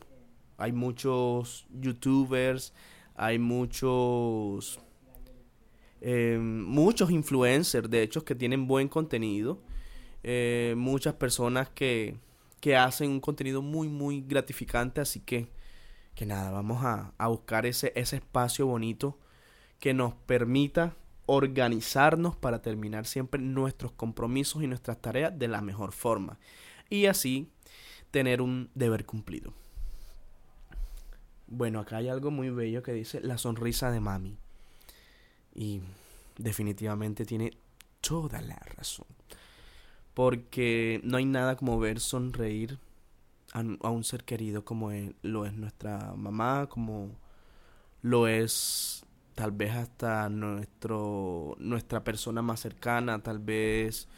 Hay 0.59 0.73
muchos 0.73 1.67
youtubers, 1.71 2.73
hay 3.15 3.39
muchos 3.39 4.81
eh, 6.01 6.39
muchos 6.41 7.11
influencers 7.11 7.91
de 7.91 8.03
hecho 8.03 8.25
que 8.25 8.35
tienen 8.35 8.67
buen 8.67 8.89
contenido 8.89 9.61
muchas 10.75 11.15
personas 11.15 11.69
que 11.71 12.17
que 12.61 12.77
hacen 12.77 13.11
un 13.11 13.21
contenido 13.21 13.63
muy, 13.63 13.89
muy 13.89 14.23
gratificante. 14.23 15.01
Así 15.01 15.21
que, 15.21 15.47
que 16.17 16.27
nada, 16.27 16.51
vamos 16.51 16.85
a, 16.85 17.13
a 17.19 17.29
buscar 17.29 17.67
ese, 17.67 17.93
ese 17.95 18.17
espacio 18.17 18.67
bonito 18.67 19.17
que 19.79 19.95
nos 19.95 20.15
permita 20.15 20.97
organizarnos 21.27 22.35
para 22.35 22.63
terminar 22.63 23.07
siempre 23.07 23.41
nuestros 23.41 23.93
compromisos 23.93 24.63
y 24.65 24.67
nuestras 24.67 25.01
tareas 25.01 25.39
de 25.39 25.47
la 25.47 25.61
mejor 25.61 25.93
forma. 25.93 26.39
Y 26.91 27.07
así 27.07 27.53
tener 28.11 28.43
un 28.43 28.71
deber 28.75 29.05
cumplido. 29.07 29.53
Bueno, 31.47 31.79
acá 31.79 31.99
hay 31.99 32.09
algo 32.09 32.33
muy 32.33 32.51
bello 32.51 32.83
que 32.83 32.93
dice 32.93 33.21
la 33.21 33.39
sonrisa 33.39 33.93
de 33.93 34.01
mami. 34.01 34.37
Y 35.55 35.81
definitivamente 36.39 37.25
tiene 37.25 37.53
toda 38.01 38.41
la 38.41 38.59
razón 38.77 39.07
porque 40.17 40.99
no 41.05 41.19
hay 41.19 41.27
nada 41.27 41.57
como 41.57 41.79
ver 41.79 42.01
sonreír 42.01 42.79
a, 43.57 43.91
un 43.91 44.05
ser 44.05 44.25
querido 44.25 44.65
como 44.65 44.91
lo 45.23 45.47
es 45.47 45.55
nuestra 45.55 46.15
mamá, 46.17 46.69
como 46.69 47.11
lo 48.03 48.29
es 48.29 49.05
tal 49.35 49.53
vez 49.53 49.75
hasta 49.75 50.29
nuestro 50.29 51.57
nuestra 51.59 52.05
persona 52.05 52.43
más 52.43 52.61
cercana, 52.61 53.23
tal 53.23 53.39
vez 53.39 54.09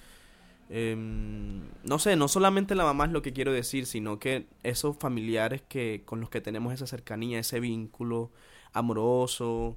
em, 0.70 1.62
no 1.84 1.98
sé, 1.98 2.16
no 2.16 2.28
solamente 2.28 2.74
la 2.74 2.84
mamá 2.84 3.06
es 3.06 3.12
lo 3.12 3.22
que 3.22 3.32
quiero 3.32 3.52
decir, 3.52 3.86
sino 3.86 4.18
que 4.18 4.46
esos 4.62 4.96
familiares 4.98 5.62
que 5.68 6.02
con 6.04 6.20
los 6.20 6.30
que 6.30 6.40
tenemos 6.40 6.72
esa 6.74 6.86
cercanía, 6.86 7.38
ese 7.38 7.60
vínculo 7.60 8.30
amoroso, 8.72 9.76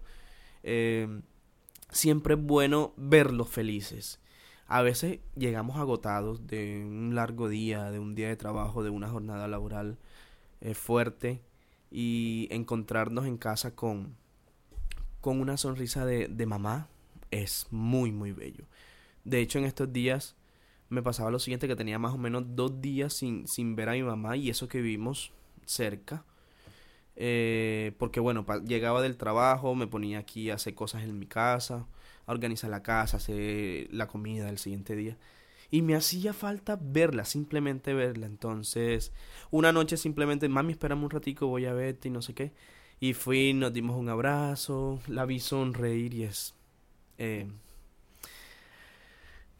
em, 0.63 1.23
siempre 1.91 2.35
es 2.35 2.41
bueno 2.41 2.93
verlos 2.97 3.49
felices 3.49 4.20
a 4.71 4.81
veces 4.83 5.19
llegamos 5.35 5.75
agotados 5.75 6.47
de 6.47 6.85
un 6.85 7.13
largo 7.13 7.49
día, 7.49 7.91
de 7.91 7.99
un 7.99 8.15
día 8.15 8.29
de 8.29 8.37
trabajo, 8.37 8.83
de 8.83 8.89
una 8.89 9.09
jornada 9.09 9.49
laboral 9.49 9.97
eh, 10.61 10.75
fuerte 10.75 11.41
y 11.91 12.47
encontrarnos 12.51 13.25
en 13.25 13.37
casa 13.37 13.75
con, 13.75 14.15
con 15.19 15.41
una 15.41 15.57
sonrisa 15.57 16.05
de, 16.05 16.29
de 16.29 16.45
mamá 16.45 16.87
es 17.31 17.67
muy, 17.69 18.13
muy 18.13 18.31
bello. 18.31 18.63
De 19.25 19.41
hecho, 19.41 19.59
en 19.59 19.65
estos 19.65 19.91
días 19.91 20.37
me 20.87 21.03
pasaba 21.03 21.31
lo 21.31 21.39
siguiente, 21.39 21.67
que 21.67 21.75
tenía 21.75 21.99
más 21.99 22.13
o 22.13 22.17
menos 22.17 22.45
dos 22.55 22.79
días 22.79 23.11
sin, 23.11 23.49
sin 23.49 23.75
ver 23.75 23.89
a 23.89 23.93
mi 23.93 24.03
mamá 24.03 24.37
y 24.37 24.49
eso 24.49 24.69
que 24.69 24.81
vivimos 24.81 25.33
cerca. 25.65 26.23
Eh, 27.17 27.91
porque 27.99 28.21
bueno, 28.21 28.45
llegaba 28.65 29.01
del 29.01 29.17
trabajo, 29.17 29.75
me 29.75 29.87
ponía 29.87 30.19
aquí 30.19 30.49
a 30.49 30.55
hacer 30.55 30.75
cosas 30.75 31.03
en 31.03 31.19
mi 31.19 31.25
casa 31.25 31.87
organizar 32.25 32.69
la 32.69 32.83
casa, 32.83 33.17
hacer 33.17 33.87
la 33.91 34.07
comida 34.07 34.45
del 34.45 34.57
siguiente 34.57 34.95
día. 34.95 35.17
Y 35.69 35.81
me 35.81 35.95
hacía 35.95 36.33
falta 36.33 36.77
verla, 36.81 37.23
simplemente 37.23 37.93
verla. 37.93 38.25
Entonces, 38.25 39.13
una 39.51 39.71
noche 39.71 39.95
simplemente, 39.95 40.49
mami, 40.49 40.73
espérame 40.73 41.03
un 41.03 41.09
ratico, 41.09 41.47
voy 41.47 41.65
a 41.65 41.73
verte 41.73 42.09
y 42.09 42.11
no 42.11 42.21
sé 42.21 42.33
qué. 42.33 42.51
Y 42.99 43.13
fui, 43.13 43.53
nos 43.53 43.73
dimos 43.73 43.97
un 43.97 44.09
abrazo, 44.09 44.99
la 45.07 45.25
vi 45.25 45.39
sonreír 45.39 46.13
y 46.13 46.23
es... 46.23 46.53
Eh, 47.17 47.47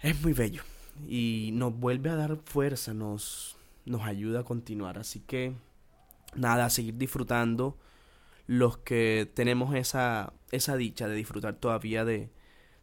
es 0.01 0.22
muy 0.22 0.34
bello. 0.34 0.63
Y 1.08 1.51
nos 1.53 1.74
vuelve 1.74 2.10
a 2.10 2.15
dar 2.15 2.38
fuerza, 2.44 2.94
nos, 2.94 3.56
nos 3.86 4.01
ayuda 4.01 4.41
a 4.41 4.44
continuar. 4.44 4.98
Así 4.98 5.22
que, 5.22 5.53
nada, 6.36 6.65
a 6.65 6.70
seguir 6.70 6.98
disfrutando 6.98 7.77
los 8.48 8.77
que 8.80 9.32
tenemos 9.34 9.75
esa, 9.75 10.34
esa 10.51 10.75
dicha 10.75 11.08
de 11.08 11.15
disfrutar 11.15 11.56
todavía 11.56 12.03
de, 12.03 12.30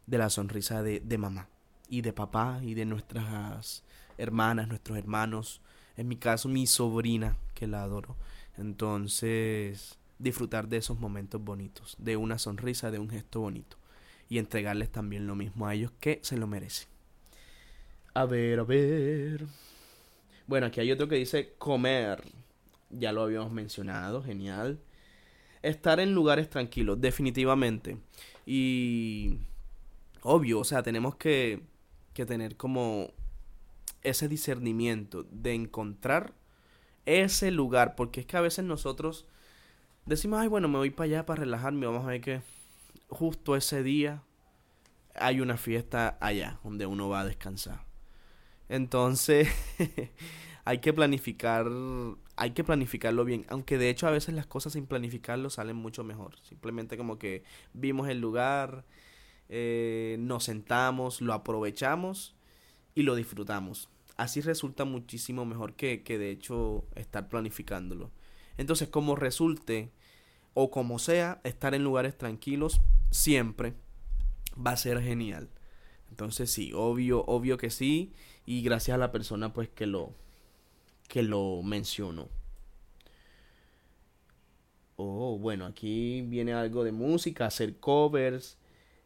de 0.09 0.17
la 0.17 0.29
sonrisa 0.29 0.81
de, 0.81 0.99
de 0.99 1.17
mamá 1.17 1.47
y 1.89 2.01
de 2.01 2.13
papá 2.13 2.59
y 2.63 2.73
de 2.73 2.85
nuestras 2.85 3.83
hermanas, 4.17 4.67
nuestros 4.67 4.97
hermanos, 4.97 5.61
en 5.97 6.07
mi 6.07 6.15
caso 6.15 6.49
mi 6.49 6.67
sobrina, 6.67 7.37
que 7.53 7.67
la 7.67 7.83
adoro. 7.83 8.15
Entonces, 8.57 9.97
disfrutar 10.17 10.67
de 10.67 10.77
esos 10.77 10.99
momentos 10.99 11.43
bonitos, 11.43 11.95
de 11.99 12.17
una 12.17 12.37
sonrisa, 12.39 12.91
de 12.91 12.99
un 12.99 13.09
gesto 13.09 13.41
bonito. 13.41 13.77
Y 14.29 14.37
entregarles 14.37 14.91
también 14.91 15.27
lo 15.27 15.35
mismo 15.35 15.67
a 15.67 15.73
ellos 15.73 15.91
que 15.99 16.19
se 16.21 16.37
lo 16.37 16.47
merecen. 16.47 16.87
A 18.13 18.25
ver, 18.25 18.59
a 18.59 18.63
ver. 18.63 19.45
Bueno, 20.45 20.67
aquí 20.67 20.79
hay 20.79 20.91
otro 20.91 21.07
que 21.07 21.15
dice 21.15 21.53
comer. 21.57 22.23
Ya 22.89 23.11
lo 23.11 23.23
habíamos 23.23 23.51
mencionado, 23.51 24.21
genial. 24.23 24.79
Estar 25.61 25.99
en 25.99 26.13
lugares 26.13 26.49
tranquilos, 26.49 27.01
definitivamente. 27.01 27.97
Y 28.45 29.39
obvio, 30.21 30.59
o 30.59 30.63
sea, 30.63 30.83
tenemos 30.83 31.15
que, 31.15 31.61
que 32.13 32.25
tener 32.25 32.57
como 32.57 33.11
ese 34.03 34.27
discernimiento 34.27 35.23
de 35.23 35.53
encontrar 35.53 36.33
ese 37.05 37.51
lugar, 37.51 37.95
porque 37.95 38.21
es 38.21 38.25
que 38.25 38.37
a 38.37 38.41
veces 38.41 38.65
nosotros 38.65 39.25
decimos, 40.05 40.39
ay, 40.39 40.47
bueno, 40.47 40.67
me 40.67 40.77
voy 40.77 40.89
para 40.89 41.05
allá 41.05 41.25
para 41.25 41.41
relajarme, 41.41 41.85
vamos 41.85 42.03
a 42.05 42.09
ver 42.09 42.21
que 42.21 42.41
justo 43.09 43.55
ese 43.55 43.83
día 43.83 44.23
hay 45.15 45.41
una 45.41 45.57
fiesta 45.57 46.17
allá 46.21 46.59
donde 46.63 46.85
uno 46.85 47.09
va 47.09 47.21
a 47.21 47.25
descansar. 47.25 47.83
Entonces, 48.69 49.49
hay 50.65 50.77
que 50.79 50.93
planificar, 50.93 51.67
hay 52.35 52.51
que 52.51 52.63
planificarlo 52.63 53.25
bien, 53.25 53.45
aunque 53.49 53.77
de 53.77 53.89
hecho 53.89 54.07
a 54.07 54.11
veces 54.11 54.35
las 54.35 54.45
cosas 54.45 54.73
sin 54.73 54.85
planificarlo 54.85 55.49
salen 55.49 55.75
mucho 55.75 56.03
mejor. 56.03 56.37
Simplemente 56.43 56.97
como 56.97 57.17
que 57.17 57.43
vimos 57.73 58.07
el 58.07 58.19
lugar, 58.21 58.85
eh, 59.49 60.17
nos 60.19 60.45
sentamos, 60.45 61.21
lo 61.21 61.33
aprovechamos 61.33 62.35
y 62.95 63.03
lo 63.03 63.15
disfrutamos. 63.15 63.89
Así 64.17 64.41
resulta 64.41 64.85
muchísimo 64.85 65.45
mejor 65.45 65.73
que, 65.73 66.03
que 66.03 66.17
de 66.17 66.31
hecho 66.31 66.85
estar 66.95 67.29
planificándolo. 67.29 68.11
Entonces, 68.57 68.89
como 68.89 69.15
resulte 69.15 69.91
o 70.53 70.71
como 70.71 70.99
sea, 70.99 71.39
estar 71.43 71.73
en 71.73 71.83
lugares 71.83 72.17
tranquilos 72.17 72.81
siempre 73.11 73.73
va 74.55 74.71
a 74.71 74.77
ser 74.77 75.01
genial. 75.01 75.49
Entonces 76.09 76.51
sí, 76.51 76.71
obvio, 76.73 77.23
obvio 77.25 77.57
que 77.57 77.69
sí. 77.69 78.13
Y 78.45 78.61
gracias 78.61 78.95
a 78.95 78.97
la 78.97 79.11
persona 79.11 79.53
pues 79.53 79.69
que 79.69 79.85
lo 79.85 80.13
que 81.07 81.23
lo 81.23 81.61
mencionó. 81.63 82.29
Oh, 84.95 85.37
bueno, 85.39 85.65
aquí 85.65 86.21
viene 86.23 86.53
algo 86.53 86.83
de 86.83 86.91
música, 86.91 87.45
hacer 87.45 87.79
covers, 87.79 88.57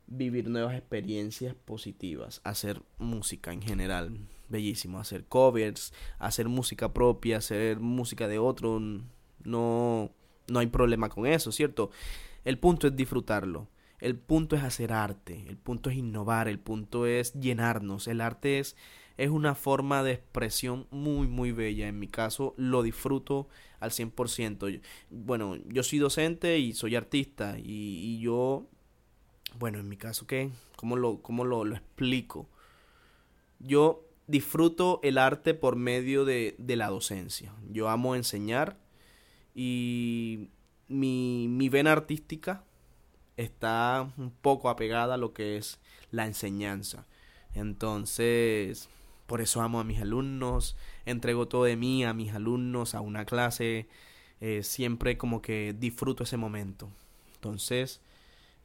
vivir 0.08 0.50
nuevas 0.50 0.76
experiencias 0.76 1.56
positivas, 1.56 2.42
hacer 2.44 2.82
música 2.98 3.54
en 3.54 3.62
general, 3.62 4.18
bellísimo, 4.50 5.00
hacer 5.00 5.26
covers, 5.26 5.94
hacer 6.20 6.50
música 6.50 6.94
propia, 6.94 7.38
hacer 7.38 7.80
música 7.80 8.28
de 8.28 8.40
otro, 8.40 8.80
no 9.44 10.12
no 10.48 10.60
hay 10.60 10.68
problema 10.68 11.10
con 11.10 11.26
eso, 11.26 11.52
¿cierto? 11.52 11.92
El 12.44 12.60
punto 12.60 12.88
es 12.88 12.96
disfrutarlo. 12.96 13.70
El 14.00 14.18
punto 14.18 14.56
es 14.56 14.64
hacer 14.64 14.92
arte, 14.92 15.46
el 15.48 15.58
punto 15.58 15.90
es 15.90 15.96
innovar, 15.96 16.50
el 16.50 16.60
punto 16.60 17.06
es 17.06 17.34
llenarnos. 17.34 18.08
El 18.10 18.20
arte 18.20 18.60
es, 18.60 18.76
es 19.16 19.30
una 19.30 19.56
forma 19.56 20.04
de 20.04 20.12
expresión 20.12 20.88
muy, 20.92 21.28
muy 21.28 21.54
bella. 21.54 21.88
En 21.88 22.00
mi 22.00 22.08
caso 22.08 22.54
lo 22.58 22.84
disfruto 22.84 23.48
al 23.80 23.92
100%. 23.92 24.82
Bueno, 25.10 25.56
yo 25.68 25.84
soy 25.84 26.00
docente 26.00 26.60
y 26.60 26.74
soy 26.74 26.98
artista 26.98 27.58
y, 27.58 27.64
y 27.64 28.20
yo, 28.20 28.68
bueno, 29.58 29.80
en 29.80 29.90
mi 29.90 29.98
caso, 29.98 30.28
¿qué? 30.28 30.50
¿Cómo 30.76 30.96
lo, 30.96 31.22
cómo 31.22 31.46
lo, 31.46 31.66
explico? 31.74 32.48
Yo 33.60 34.06
disfruto 34.28 35.00
el 35.04 35.18
arte 35.18 35.54
por 35.54 35.76
medio 35.76 36.26
de, 36.26 36.56
de 36.58 36.76
la 36.76 36.90
docencia. 36.90 37.54
Yo 37.70 37.90
amo 37.90 38.16
enseñar 38.16 38.78
y 39.56 40.50
mi, 40.88 41.48
mi 41.48 41.70
vena 41.70 41.92
artística 41.92 42.64
está 43.38 44.12
un 44.18 44.32
poco 44.32 44.70
apegada 44.70 45.16
a 45.16 45.18
lo 45.18 45.34
que 45.34 45.58
es 45.58 45.80
la 46.12 46.26
enseñanza. 46.26 47.06
Entonces, 47.54 48.90
por 49.26 49.42
eso 49.42 49.62
amo 49.62 49.80
a 49.80 49.84
mis 49.84 50.02
alumnos, 50.02 50.76
entrego 51.06 51.48
todo 51.48 51.64
de 51.64 51.76
mí 51.76 52.04
a 52.04 52.14
mis 52.14 52.34
alumnos, 52.34 52.96
a 52.96 53.02
una 53.02 53.26
clase, 53.26 53.88
eh, 54.42 54.64
siempre 54.64 55.18
como 55.18 55.42
que 55.42 55.76
disfruto 55.78 56.24
ese 56.24 56.38
momento. 56.38 56.90
Entonces, 57.36 58.02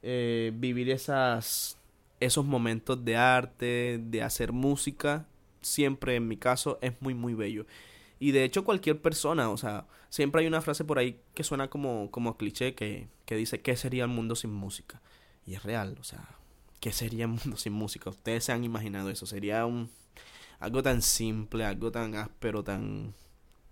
eh, 0.01 0.51
vivir 0.55 0.89
esas, 0.89 1.77
esos 2.19 2.45
momentos 2.45 3.03
de 3.03 3.17
arte, 3.17 3.99
de 4.03 4.23
hacer 4.23 4.51
música, 4.51 5.27
siempre 5.61 6.15
en 6.15 6.27
mi 6.27 6.37
caso 6.37 6.79
es 6.81 7.01
muy, 7.01 7.13
muy 7.13 7.33
bello. 7.33 7.65
Y 8.19 8.31
de 8.31 8.43
hecho 8.43 8.65
cualquier 8.65 9.01
persona, 9.01 9.49
o 9.49 9.57
sea, 9.57 9.87
siempre 10.09 10.41
hay 10.41 10.47
una 10.47 10.61
frase 10.61 10.83
por 10.83 10.99
ahí 10.99 11.19
que 11.33 11.43
suena 11.43 11.69
como, 11.69 12.11
como 12.11 12.37
cliché 12.37 12.75
que, 12.75 13.07
que 13.25 13.35
dice, 13.35 13.61
¿qué 13.61 13.75
sería 13.75 14.03
el 14.03 14.09
mundo 14.09 14.35
sin 14.35 14.51
música? 14.51 15.01
Y 15.45 15.55
es 15.55 15.63
real, 15.63 15.97
o 15.99 16.03
sea, 16.03 16.27
¿qué 16.79 16.91
sería 16.91 17.25
el 17.25 17.31
mundo 17.31 17.57
sin 17.57 17.73
música? 17.73 18.09
Ustedes 18.09 18.43
se 18.45 18.51
han 18.51 18.63
imaginado 18.63 19.09
eso, 19.09 19.25
sería 19.25 19.65
un 19.65 19.89
algo 20.59 20.83
tan 20.83 21.01
simple, 21.01 21.63
algo 21.65 21.91
tan 21.91 22.15
áspero, 22.15 22.63
tan 22.63 23.13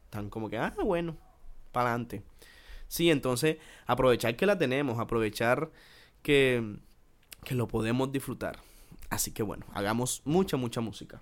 tan 0.10 0.30
como 0.30 0.50
que, 0.50 0.58
ah, 0.58 0.74
bueno, 0.84 1.18
para 1.72 1.90
adelante. 1.90 2.24
Sí, 2.88 3.12
entonces 3.12 3.58
aprovechar 3.86 4.36
que 4.38 4.46
la 4.46 4.58
tenemos, 4.58 5.00
aprovechar 5.00 5.72
que 6.22 6.78
que 7.44 7.56
lo 7.56 7.68
podemos 7.68 8.12
disfrutar. 8.12 8.60
Así 9.10 9.32
que 9.32 9.44
bueno, 9.44 9.66
hagamos 9.74 10.22
mucha 10.26 10.58
mucha 10.58 10.82
música. 10.82 11.22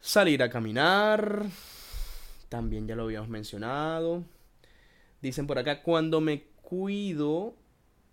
Salir 0.00 0.42
a 0.42 0.50
caminar, 0.50 1.46
también 2.50 2.86
ya 2.86 2.94
lo 2.94 3.04
habíamos 3.04 3.30
mencionado. 3.30 4.24
Dicen 5.22 5.46
por 5.46 5.58
acá, 5.58 5.82
cuando 5.82 6.20
me 6.20 6.44
cuido 6.60 7.54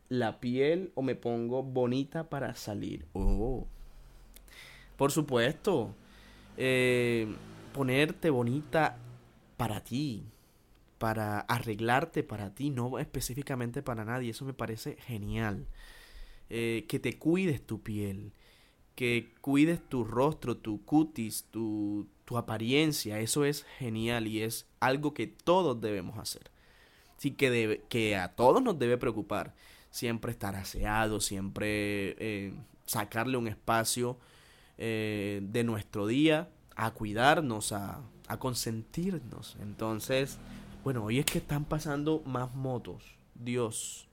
la 0.08 0.40
piel 0.40 0.92
o 0.96 1.02
me 1.02 1.16
pongo 1.16 1.62
bonita 1.64 2.30
para 2.30 2.56
salir. 2.56 3.06
Oh. 3.14 3.68
Por 4.96 5.12
supuesto. 5.12 5.94
Eh, 6.58 7.34
ponerte 7.74 8.30
bonita 8.30 8.98
para 9.58 9.84
ti. 9.84 10.24
Para 11.02 11.40
arreglarte 11.42 12.24
para 12.24 12.54
ti, 12.54 12.70
no 12.70 13.00
específicamente 13.00 13.82
para 13.82 14.06
nadie. 14.06 14.30
Eso 14.30 14.46
me 14.46 14.54
parece 14.54 14.96
genial. 15.08 15.68
Eh, 16.50 16.86
que 16.88 17.00
te 17.00 17.18
cuides 17.18 17.66
tu 17.66 17.82
piel 17.82 18.34
que 19.02 19.34
cuides 19.42 19.82
tu 19.90 20.04
rostro, 20.04 20.58
tu 20.58 20.86
cutis, 20.86 21.46
tu, 21.50 22.08
tu 22.26 22.38
apariencia. 22.38 23.20
Eso 23.20 23.46
es 23.46 23.64
genial 23.80 24.28
y 24.28 24.44
es 24.44 24.68
algo 24.80 25.14
que 25.14 25.28
todos 25.28 25.80
debemos 25.82 26.20
hacer. 26.20 26.52
Sí, 27.18 27.32
que, 27.32 27.50
debe, 27.50 27.82
que 27.90 28.16
a 28.16 28.30
todos 28.36 28.62
nos 28.62 28.78
debe 28.78 28.98
preocupar. 28.98 29.56
Siempre 29.90 30.32
estar 30.32 30.56
aseado, 30.56 31.20
siempre 31.20 32.16
eh, 32.20 32.54
sacarle 32.86 33.38
un 33.38 33.48
espacio 33.48 34.18
eh, 34.78 35.42
de 35.44 35.64
nuestro 35.64 36.08
día 36.08 36.50
a 36.76 36.92
cuidarnos, 36.92 37.72
a, 37.72 38.02
a 38.28 38.38
consentirnos. 38.38 39.58
Entonces, 39.62 40.38
bueno, 40.84 41.04
hoy 41.04 41.20
es 41.20 41.26
que 41.26 41.38
están 41.38 41.66
pasando 41.66 42.22
más 42.26 42.54
motos. 42.54 43.04
Dios. 43.36 44.08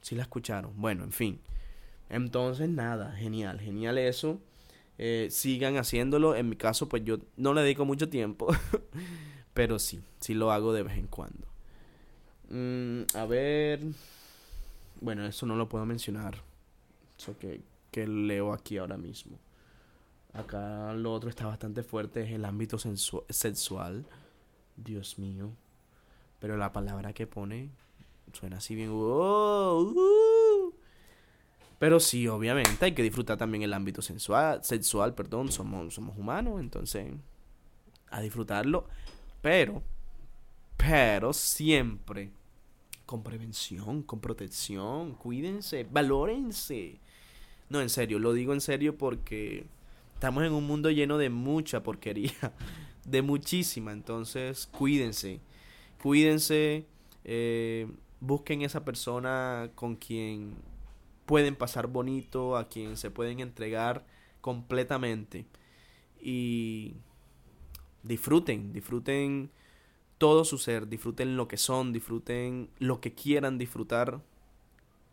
Si 0.00 0.14
la 0.14 0.22
escucharon. 0.22 0.72
Bueno, 0.76 1.04
en 1.04 1.12
fin. 1.12 1.40
Entonces, 2.10 2.68
nada, 2.68 3.12
genial, 3.12 3.60
genial 3.60 3.98
eso. 3.98 4.40
Eh, 4.98 5.28
sigan 5.30 5.76
haciéndolo. 5.76 6.36
En 6.36 6.48
mi 6.48 6.56
caso, 6.56 6.88
pues 6.88 7.04
yo 7.04 7.18
no 7.36 7.54
le 7.54 7.62
dedico 7.62 7.84
mucho 7.84 8.08
tiempo. 8.08 8.48
pero 9.54 9.78
sí, 9.78 10.02
sí 10.20 10.34
lo 10.34 10.52
hago 10.52 10.72
de 10.72 10.82
vez 10.82 10.98
en 10.98 11.06
cuando. 11.06 11.46
Mm, 12.50 13.02
a 13.14 13.24
ver. 13.26 13.80
Bueno, 15.00 15.24
eso 15.26 15.46
no 15.46 15.56
lo 15.56 15.68
puedo 15.68 15.86
mencionar. 15.86 16.36
Eso 17.18 17.38
que, 17.38 17.62
que 17.90 18.06
leo 18.06 18.52
aquí 18.52 18.78
ahora 18.78 18.96
mismo. 18.96 19.38
Acá 20.34 20.92
lo 20.94 21.12
otro 21.12 21.30
está 21.30 21.46
bastante 21.46 21.84
fuerte, 21.84 22.24
es 22.24 22.32
el 22.32 22.44
ámbito 22.44 22.76
sexual. 22.78 24.04
Dios 24.76 25.18
mío. 25.18 25.50
Pero 26.38 26.56
la 26.56 26.72
palabra 26.72 27.12
que 27.12 27.26
pone 27.26 27.70
suena 28.32 28.58
así 28.58 28.74
bien. 28.74 28.90
Uh, 28.90 30.72
pero 31.78 32.00
sí, 32.00 32.26
obviamente 32.28 32.84
hay 32.84 32.92
que 32.92 33.02
disfrutar 33.02 33.36
también 33.36 33.62
el 33.62 33.72
ámbito 33.72 34.00
sensual, 34.00 34.62
sexual, 34.64 35.14
perdón, 35.14 35.50
somos, 35.50 35.94
somos 35.94 36.16
humanos, 36.16 36.60
entonces 36.60 37.12
a 38.10 38.20
disfrutarlo, 38.20 38.86
pero, 39.42 39.82
pero 40.76 41.32
siempre 41.32 42.30
con 43.04 43.22
prevención, 43.22 44.02
con 44.02 44.20
protección, 44.20 45.14
cuídense, 45.14 45.86
valórense. 45.90 47.00
No, 47.68 47.80
en 47.80 47.90
serio, 47.90 48.18
lo 48.18 48.32
digo 48.32 48.52
en 48.52 48.60
serio 48.60 48.96
porque 48.96 49.66
estamos 50.14 50.44
en 50.44 50.52
un 50.52 50.66
mundo 50.66 50.90
lleno 50.90 51.18
de 51.18 51.28
mucha 51.28 51.82
porquería, 51.82 52.32
de 53.04 53.22
muchísima, 53.22 53.92
entonces 53.92 54.66
cuídense, 54.66 55.40
cuídense, 56.02 56.86
eh, 57.24 57.86
busquen 58.20 58.62
esa 58.62 58.84
persona 58.84 59.70
con 59.74 59.96
quien 59.96 60.54
pueden 61.26 61.56
pasar 61.56 61.86
bonito, 61.86 62.56
a 62.56 62.68
quien 62.68 62.96
se 62.96 63.10
pueden 63.10 63.40
entregar 63.40 64.04
completamente. 64.40 65.46
Y 66.20 66.94
disfruten, 68.02 68.72
disfruten 68.72 69.50
todo 70.18 70.44
su 70.44 70.58
ser, 70.58 70.88
disfruten 70.88 71.36
lo 71.36 71.48
que 71.48 71.56
son, 71.56 71.92
disfruten 71.92 72.70
lo 72.78 73.00
que 73.00 73.14
quieran 73.14 73.58
disfrutar 73.58 74.20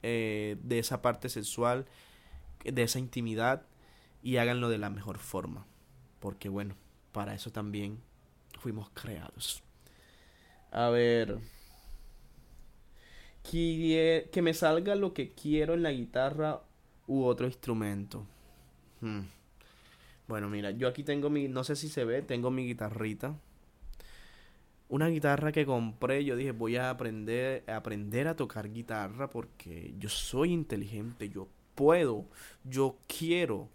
eh, 0.04 0.58
de 0.64 0.80
esa 0.80 1.02
parte 1.02 1.30
sexual, 1.30 1.86
de 2.64 2.84
esa 2.84 3.00
intimidad 3.00 3.66
y 4.24 4.38
háganlo 4.38 4.70
de 4.70 4.78
la 4.78 4.90
mejor 4.90 5.18
forma. 5.18 5.66
Porque 6.20 6.50
bueno, 6.50 6.76
para 7.12 7.34
eso 7.34 7.52
también 7.52 8.00
fuimos 8.60 8.90
creados. 8.94 9.64
A 10.72 10.90
ver 10.90 11.40
que, 13.50 14.42
me 14.42 14.54
salga 14.54 14.96
lo 14.96 15.14
que 15.14 15.32
quiero 15.32 15.74
en 15.74 15.84
la 15.84 15.92
guitarra 15.92 16.62
u 17.08 17.24
otro 17.24 17.48
instrumento. 17.48 18.26
Hmm. 19.02 19.22
Bueno, 20.28 20.50
mira, 20.50 20.72
yo 20.72 20.88
aquí 20.88 21.04
tengo 21.04 21.30
mi, 21.30 21.48
no 21.48 21.64
sé 21.64 21.76
si 21.76 21.90
se 21.90 22.06
ve, 22.06 22.22
tengo 22.22 22.52
mi 22.52 22.66
guitarrita. 22.66 23.36
Una 24.88 25.08
guitarra 25.08 25.52
que 25.52 25.66
compré, 25.66 26.24
yo 26.26 26.36
dije, 26.36 26.52
voy 26.52 26.76
a 26.76 26.90
aprender, 26.90 27.64
a 27.68 27.78
aprender 27.78 28.28
a 28.28 28.36
tocar 28.36 28.72
guitarra 28.72 29.30
porque 29.30 29.94
yo 29.98 30.10
soy 30.10 30.52
inteligente, 30.52 31.30
yo 31.30 31.48
puedo, 31.76 32.26
yo 32.64 32.98
quiero. 33.08 33.70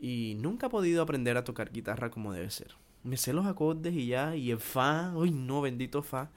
Y 0.00 0.36
nunca 0.38 0.66
he 0.66 0.70
podido 0.70 1.02
aprender 1.02 1.36
a 1.36 1.44
tocar 1.44 1.72
guitarra 1.72 2.10
como 2.10 2.32
debe 2.32 2.50
ser. 2.50 2.74
Me 3.02 3.16
sé 3.16 3.32
los 3.32 3.46
acordes 3.46 3.94
y 3.94 4.06
ya, 4.06 4.36
y 4.36 4.50
el 4.50 4.58
fa, 4.58 5.12
uy 5.14 5.30
no, 5.30 5.60
bendito 5.60 6.02
fa 6.02 6.30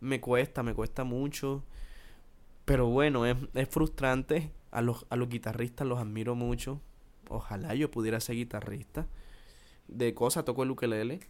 me 0.00 0.20
cuesta, 0.20 0.62
me 0.62 0.74
cuesta 0.74 1.04
mucho. 1.04 1.62
Pero 2.64 2.86
bueno, 2.86 3.26
es, 3.26 3.36
frustrante 3.68 4.52
A 4.70 4.82
los, 4.82 5.06
a 5.08 5.16
los 5.16 5.28
guitarristas 5.28 5.86
los 5.86 5.98
admiro 5.98 6.34
mucho. 6.34 6.80
Ojalá 7.28 7.74
yo 7.74 7.90
pudiera 7.90 8.20
ser 8.20 8.36
guitarrista. 8.36 9.06
De 9.88 10.14
cosas 10.14 10.44
toco 10.44 10.62
el 10.62 10.70
ukelele. 10.70 11.20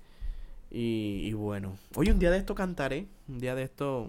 Y, 0.70 1.22
y 1.24 1.32
bueno, 1.32 1.78
hoy 1.94 2.10
un 2.10 2.18
día 2.18 2.30
de 2.30 2.38
esto 2.38 2.54
cantaré. 2.54 3.06
Un 3.28 3.38
día 3.38 3.54
de 3.54 3.62
esto... 3.62 4.08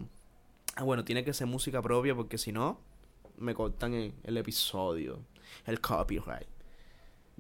Ah, 0.76 0.84
bueno, 0.84 1.04
tiene 1.04 1.24
que 1.24 1.34
ser 1.34 1.48
música 1.48 1.82
propia 1.82 2.16
porque 2.16 2.38
si 2.38 2.52
no, 2.52 2.80
me 3.38 3.54
cortan 3.54 3.94
el, 3.94 4.14
el 4.24 4.38
episodio. 4.38 5.20
El 5.66 5.82
copyright. 5.82 6.48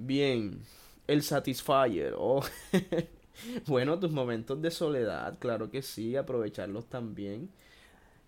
Bien, 0.01 0.61
el 1.07 1.23
Satisfyer. 1.23 2.13
Oh. 2.17 2.41
bueno, 3.67 3.99
tus 3.99 4.11
momentos 4.11 4.61
de 4.61 4.71
soledad, 4.71 5.37
claro 5.39 5.69
que 5.69 5.81
sí, 5.81 6.15
aprovecharlos 6.15 6.85
también. 6.87 7.49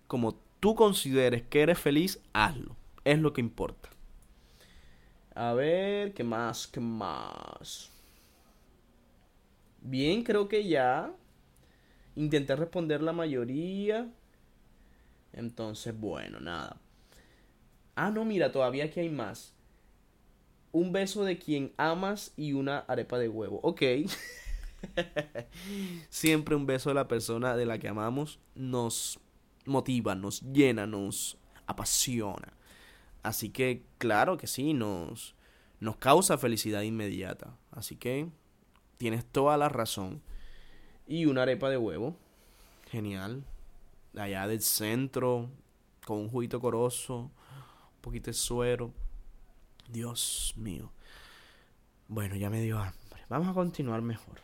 Como 0.07 0.35
tú 0.59 0.75
consideres 0.75 1.43
que 1.43 1.61
eres 1.61 1.79
feliz, 1.79 2.21
hazlo. 2.33 2.75
Es 3.05 3.19
lo 3.19 3.31
que 3.31 3.39
importa. 3.39 3.89
A 5.33 5.53
ver, 5.53 6.13
¿qué 6.13 6.25
más? 6.25 6.67
¿Qué 6.67 6.81
más? 6.81 7.89
Bien, 9.79 10.23
creo 10.23 10.49
que 10.49 10.67
ya. 10.67 11.13
Intenté 12.17 12.53
responder 12.57 13.01
la 13.01 13.13
mayoría. 13.13 14.11
Entonces, 15.31 15.97
bueno, 15.97 16.41
nada. 16.41 16.75
Ah, 17.95 18.11
no, 18.11 18.25
mira, 18.25 18.51
todavía 18.51 18.83
aquí 18.83 18.99
hay 18.99 19.09
más. 19.09 19.53
Un 20.71 20.91
beso 20.91 21.23
de 21.23 21.37
quien 21.37 21.73
amas 21.77 22.33
y 22.37 22.53
una 22.53 22.79
arepa 22.79 23.17
de 23.19 23.27
huevo. 23.27 23.59
Ok. 23.63 23.81
Siempre 26.09 26.55
un 26.55 26.65
beso 26.65 26.89
de 26.89 26.95
la 26.95 27.07
persona 27.07 27.55
de 27.55 27.65
la 27.65 27.77
que 27.77 27.87
amamos 27.87 28.39
nos 28.55 29.19
motiva, 29.65 30.15
nos 30.15 30.41
llena, 30.41 30.87
nos 30.87 31.37
apasiona. 31.67 32.53
Así 33.23 33.49
que, 33.49 33.83
claro 33.97 34.37
que 34.37 34.47
sí, 34.47 34.73
nos, 34.73 35.35
nos 35.79 35.97
causa 35.97 36.37
felicidad 36.37 36.81
inmediata. 36.81 37.55
Así 37.71 37.95
que 37.95 38.29
tienes 38.97 39.25
toda 39.25 39.57
la 39.57 39.69
razón. 39.69 40.21
Y 41.07 41.25
una 41.25 41.43
arepa 41.43 41.69
de 41.69 41.77
huevo. 41.77 42.15
Genial. 42.89 43.43
Allá 44.15 44.47
del 44.47 44.61
centro, 44.61 45.49
con 46.05 46.17
un 46.17 46.29
juguito 46.29 46.59
corozo, 46.59 47.17
un 47.17 48.01
poquito 48.01 48.29
de 48.29 48.33
suero. 48.33 48.93
Dios 49.91 50.53
mío. 50.55 50.91
Bueno, 52.07 52.35
ya 52.35 52.49
me 52.49 52.61
dio 52.61 52.79
hambre. 52.79 53.23
Vamos 53.29 53.47
a 53.47 53.53
continuar 53.53 54.01
mejor. 54.01 54.39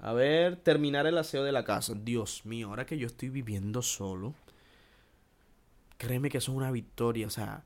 A 0.00 0.12
ver, 0.12 0.56
terminar 0.56 1.06
el 1.06 1.18
aseo 1.18 1.44
de 1.44 1.52
la 1.52 1.64
casa. 1.64 1.94
Dios 1.94 2.44
mío, 2.44 2.68
ahora 2.68 2.86
que 2.86 2.98
yo 2.98 3.06
estoy 3.06 3.30
viviendo 3.30 3.82
solo, 3.82 4.34
créeme 5.96 6.30
que 6.30 6.38
eso 6.38 6.52
es 6.52 6.56
una 6.56 6.70
victoria. 6.70 7.26
O 7.26 7.30
sea, 7.30 7.64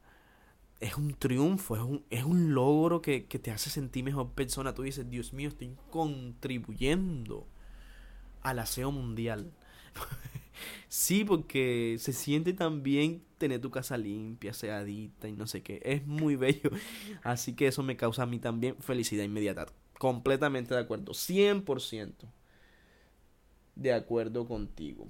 es 0.81 0.97
un 0.97 1.15
triunfo, 1.15 1.77
es 1.77 1.83
un, 1.83 2.05
es 2.11 2.25
un 2.25 2.55
logro 2.55 3.03
que, 3.03 3.27
que 3.27 3.39
te 3.39 3.51
hace 3.51 3.71
sentir 3.71 4.05
mejor 4.05 4.33
persona. 4.33 4.75
Tú 4.75 4.83
dices, 4.83 5.09
Dios 5.09 5.33
mío, 5.33 5.49
estoy 5.49 5.77
contribuyendo 5.91 7.47
al 8.43 8.59
aseo 8.59 8.91
mundial. 8.91 9.53
sí, 10.89 11.25
porque 11.25 11.97
se 11.99 12.13
siente 12.13 12.53
tan 12.53 12.83
bien 12.83 13.23
tener 13.39 13.61
tu 13.61 13.71
casa 13.71 13.97
limpia, 13.97 14.53
seadita 14.53 15.29
y 15.29 15.33
no 15.33 15.47
sé 15.47 15.63
qué. 15.63 15.81
Es 15.85 16.07
muy 16.07 16.37
bello. 16.37 16.71
Así 17.23 17.55
que 17.55 17.67
eso 17.67 17.83
me 17.83 17.97
causa 17.97 18.23
a 18.23 18.27
mí 18.27 18.39
también 18.39 18.77
felicidad 18.81 19.25
inmediata. 19.25 19.67
Completamente 19.99 20.75
de 20.75 20.81
acuerdo. 20.81 21.13
100% 21.13 22.13
de 23.75 23.93
acuerdo 23.93 24.47
contigo. 24.47 25.09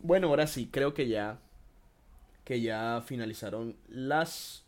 Bueno, 0.00 0.28
ahora 0.28 0.46
sí, 0.46 0.68
creo 0.70 0.94
que 0.94 1.08
ya 1.08 1.40
que 2.48 2.62
ya 2.62 3.02
finalizaron 3.04 3.76
las 3.88 4.64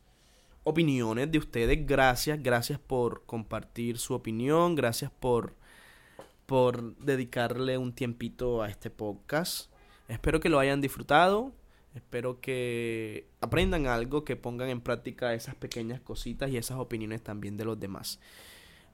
opiniones 0.65 1.33
de 1.33 1.39
ustedes. 1.39 1.87
Gracias, 1.87 2.43
gracias 2.43 2.79
por 2.79 3.25
compartir 3.25 3.97
su 3.97 4.13
opinión, 4.13 4.75
gracias 4.75 5.11
por 5.11 5.55
por 6.51 6.97
dedicarle 6.97 7.79
un 7.79 7.93
tiempito 7.93 8.61
a 8.61 8.69
este 8.69 8.91
podcast. 8.91 9.71
Espero 10.09 10.41
que 10.41 10.49
lo 10.49 10.59
hayan 10.59 10.81
disfrutado. 10.81 11.53
Espero 11.95 12.41
que 12.41 13.29
aprendan 13.41 13.87
algo, 13.87 14.25
que 14.25 14.35
pongan 14.35 14.69
en 14.69 14.81
práctica 14.81 15.33
esas 15.33 15.55
pequeñas 15.55 16.01
cositas 16.01 16.51
y 16.51 16.57
esas 16.57 16.79
opiniones 16.79 17.23
también 17.23 17.57
de 17.57 17.65
los 17.65 17.79
demás. 17.79 18.19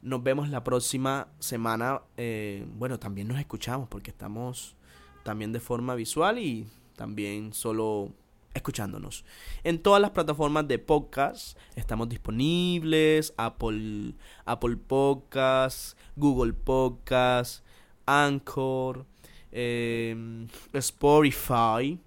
Nos 0.03 0.23
vemos 0.23 0.51
la 0.51 0.65
próxima 0.65 1.29
semana. 1.39 2.03
Eh, 2.19 2.67
bueno, 2.75 2.99
también 2.99 3.27
nos 3.27 3.39
escuchamos 3.39 3.89
porque 3.89 4.11
estamos 4.11 4.77
también 5.25 5.51
de 5.51 5.61
forma 5.61 5.95
visual 5.95 6.39
y 6.39 6.69
también 6.95 7.55
solo 7.55 8.13
escuchándonos. 8.57 9.25
En 9.65 9.81
todas 9.81 10.01
las 10.01 10.11
plataformas 10.11 10.67
de 10.67 10.79
podcast 10.79 11.57
estamos 11.77 12.09
disponibles, 12.09 13.35
Apple, 13.37 14.15
Apple 14.45 14.77
Podcasts, 14.77 15.97
Google 16.17 16.53
Podcasts, 16.53 17.63
Anchor, 18.07 19.05
em, 19.53 20.47
Spotify, 20.73 21.99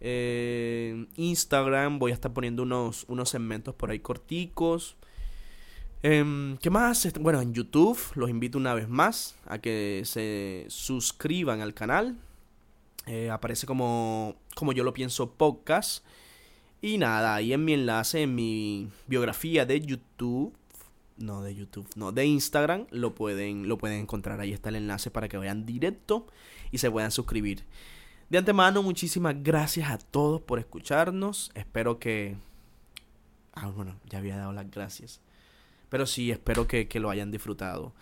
em, 0.00 1.06
Instagram, 1.16 1.98
voy 1.98 2.10
a 2.10 2.14
estar 2.14 2.32
poniendo 2.32 2.62
unos, 2.62 3.04
unos 3.08 3.30
segmentos 3.30 3.74
por 3.74 3.90
ahí 3.90 4.00
corticos. 4.00 4.96
Em, 6.02 6.56
¿Qué 6.56 6.68
más? 6.70 7.06
Bueno, 7.20 7.40
en 7.40 7.54
YouTube 7.54 7.98
los 8.16 8.28
invito 8.28 8.58
una 8.58 8.74
vez 8.74 8.88
más 8.88 9.36
a 9.46 9.58
que 9.58 10.02
se 10.04 10.64
suscriban 10.68 11.60
al 11.60 11.74
canal. 11.74 12.16
Eh, 13.06 13.30
aparece 13.30 13.66
como, 13.66 14.36
como 14.54 14.72
yo 14.72 14.84
lo 14.84 14.92
pienso 14.92 15.32
podcast. 15.32 16.04
Y 16.80 16.98
nada, 16.98 17.36
ahí 17.36 17.52
en 17.52 17.64
mi 17.64 17.74
enlace, 17.74 18.22
en 18.22 18.34
mi 18.34 18.88
biografía 19.06 19.64
de 19.64 19.80
YouTube, 19.80 20.52
no 21.16 21.42
de 21.42 21.54
YouTube, 21.54 21.88
no, 21.94 22.10
de 22.10 22.26
Instagram, 22.26 22.86
lo 22.90 23.14
pueden, 23.14 23.68
lo 23.68 23.78
pueden 23.78 24.00
encontrar. 24.00 24.40
Ahí 24.40 24.52
está 24.52 24.70
el 24.70 24.76
enlace 24.76 25.10
para 25.10 25.28
que 25.28 25.36
vayan 25.36 25.64
directo 25.64 26.26
y 26.72 26.78
se 26.78 26.90
puedan 26.90 27.12
suscribir. 27.12 27.64
De 28.30 28.38
antemano, 28.38 28.82
muchísimas 28.82 29.42
gracias 29.42 29.90
a 29.90 29.98
todos 29.98 30.40
por 30.40 30.58
escucharnos. 30.58 31.52
Espero 31.54 31.98
que... 31.98 32.36
Ah, 33.52 33.68
bueno, 33.68 33.96
ya 34.08 34.18
había 34.18 34.36
dado 34.36 34.52
las 34.52 34.70
gracias. 34.70 35.20
Pero 35.88 36.06
sí, 36.06 36.30
espero 36.30 36.66
que, 36.66 36.88
que 36.88 36.98
lo 36.98 37.10
hayan 37.10 37.30
disfrutado. 37.30 37.92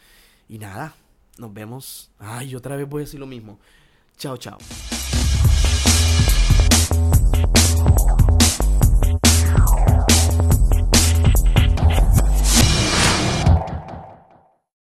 Y 0.48 0.58
nada, 0.58 0.94
nos 1.36 1.52
vemos. 1.52 2.12
Ay, 2.18 2.54
otra 2.54 2.76
vez 2.76 2.88
voy 2.88 3.02
a 3.02 3.04
decir 3.06 3.18
lo 3.18 3.26
mismo. 3.26 3.58
Tchau, 4.20 4.36
tchau. 4.36 5.09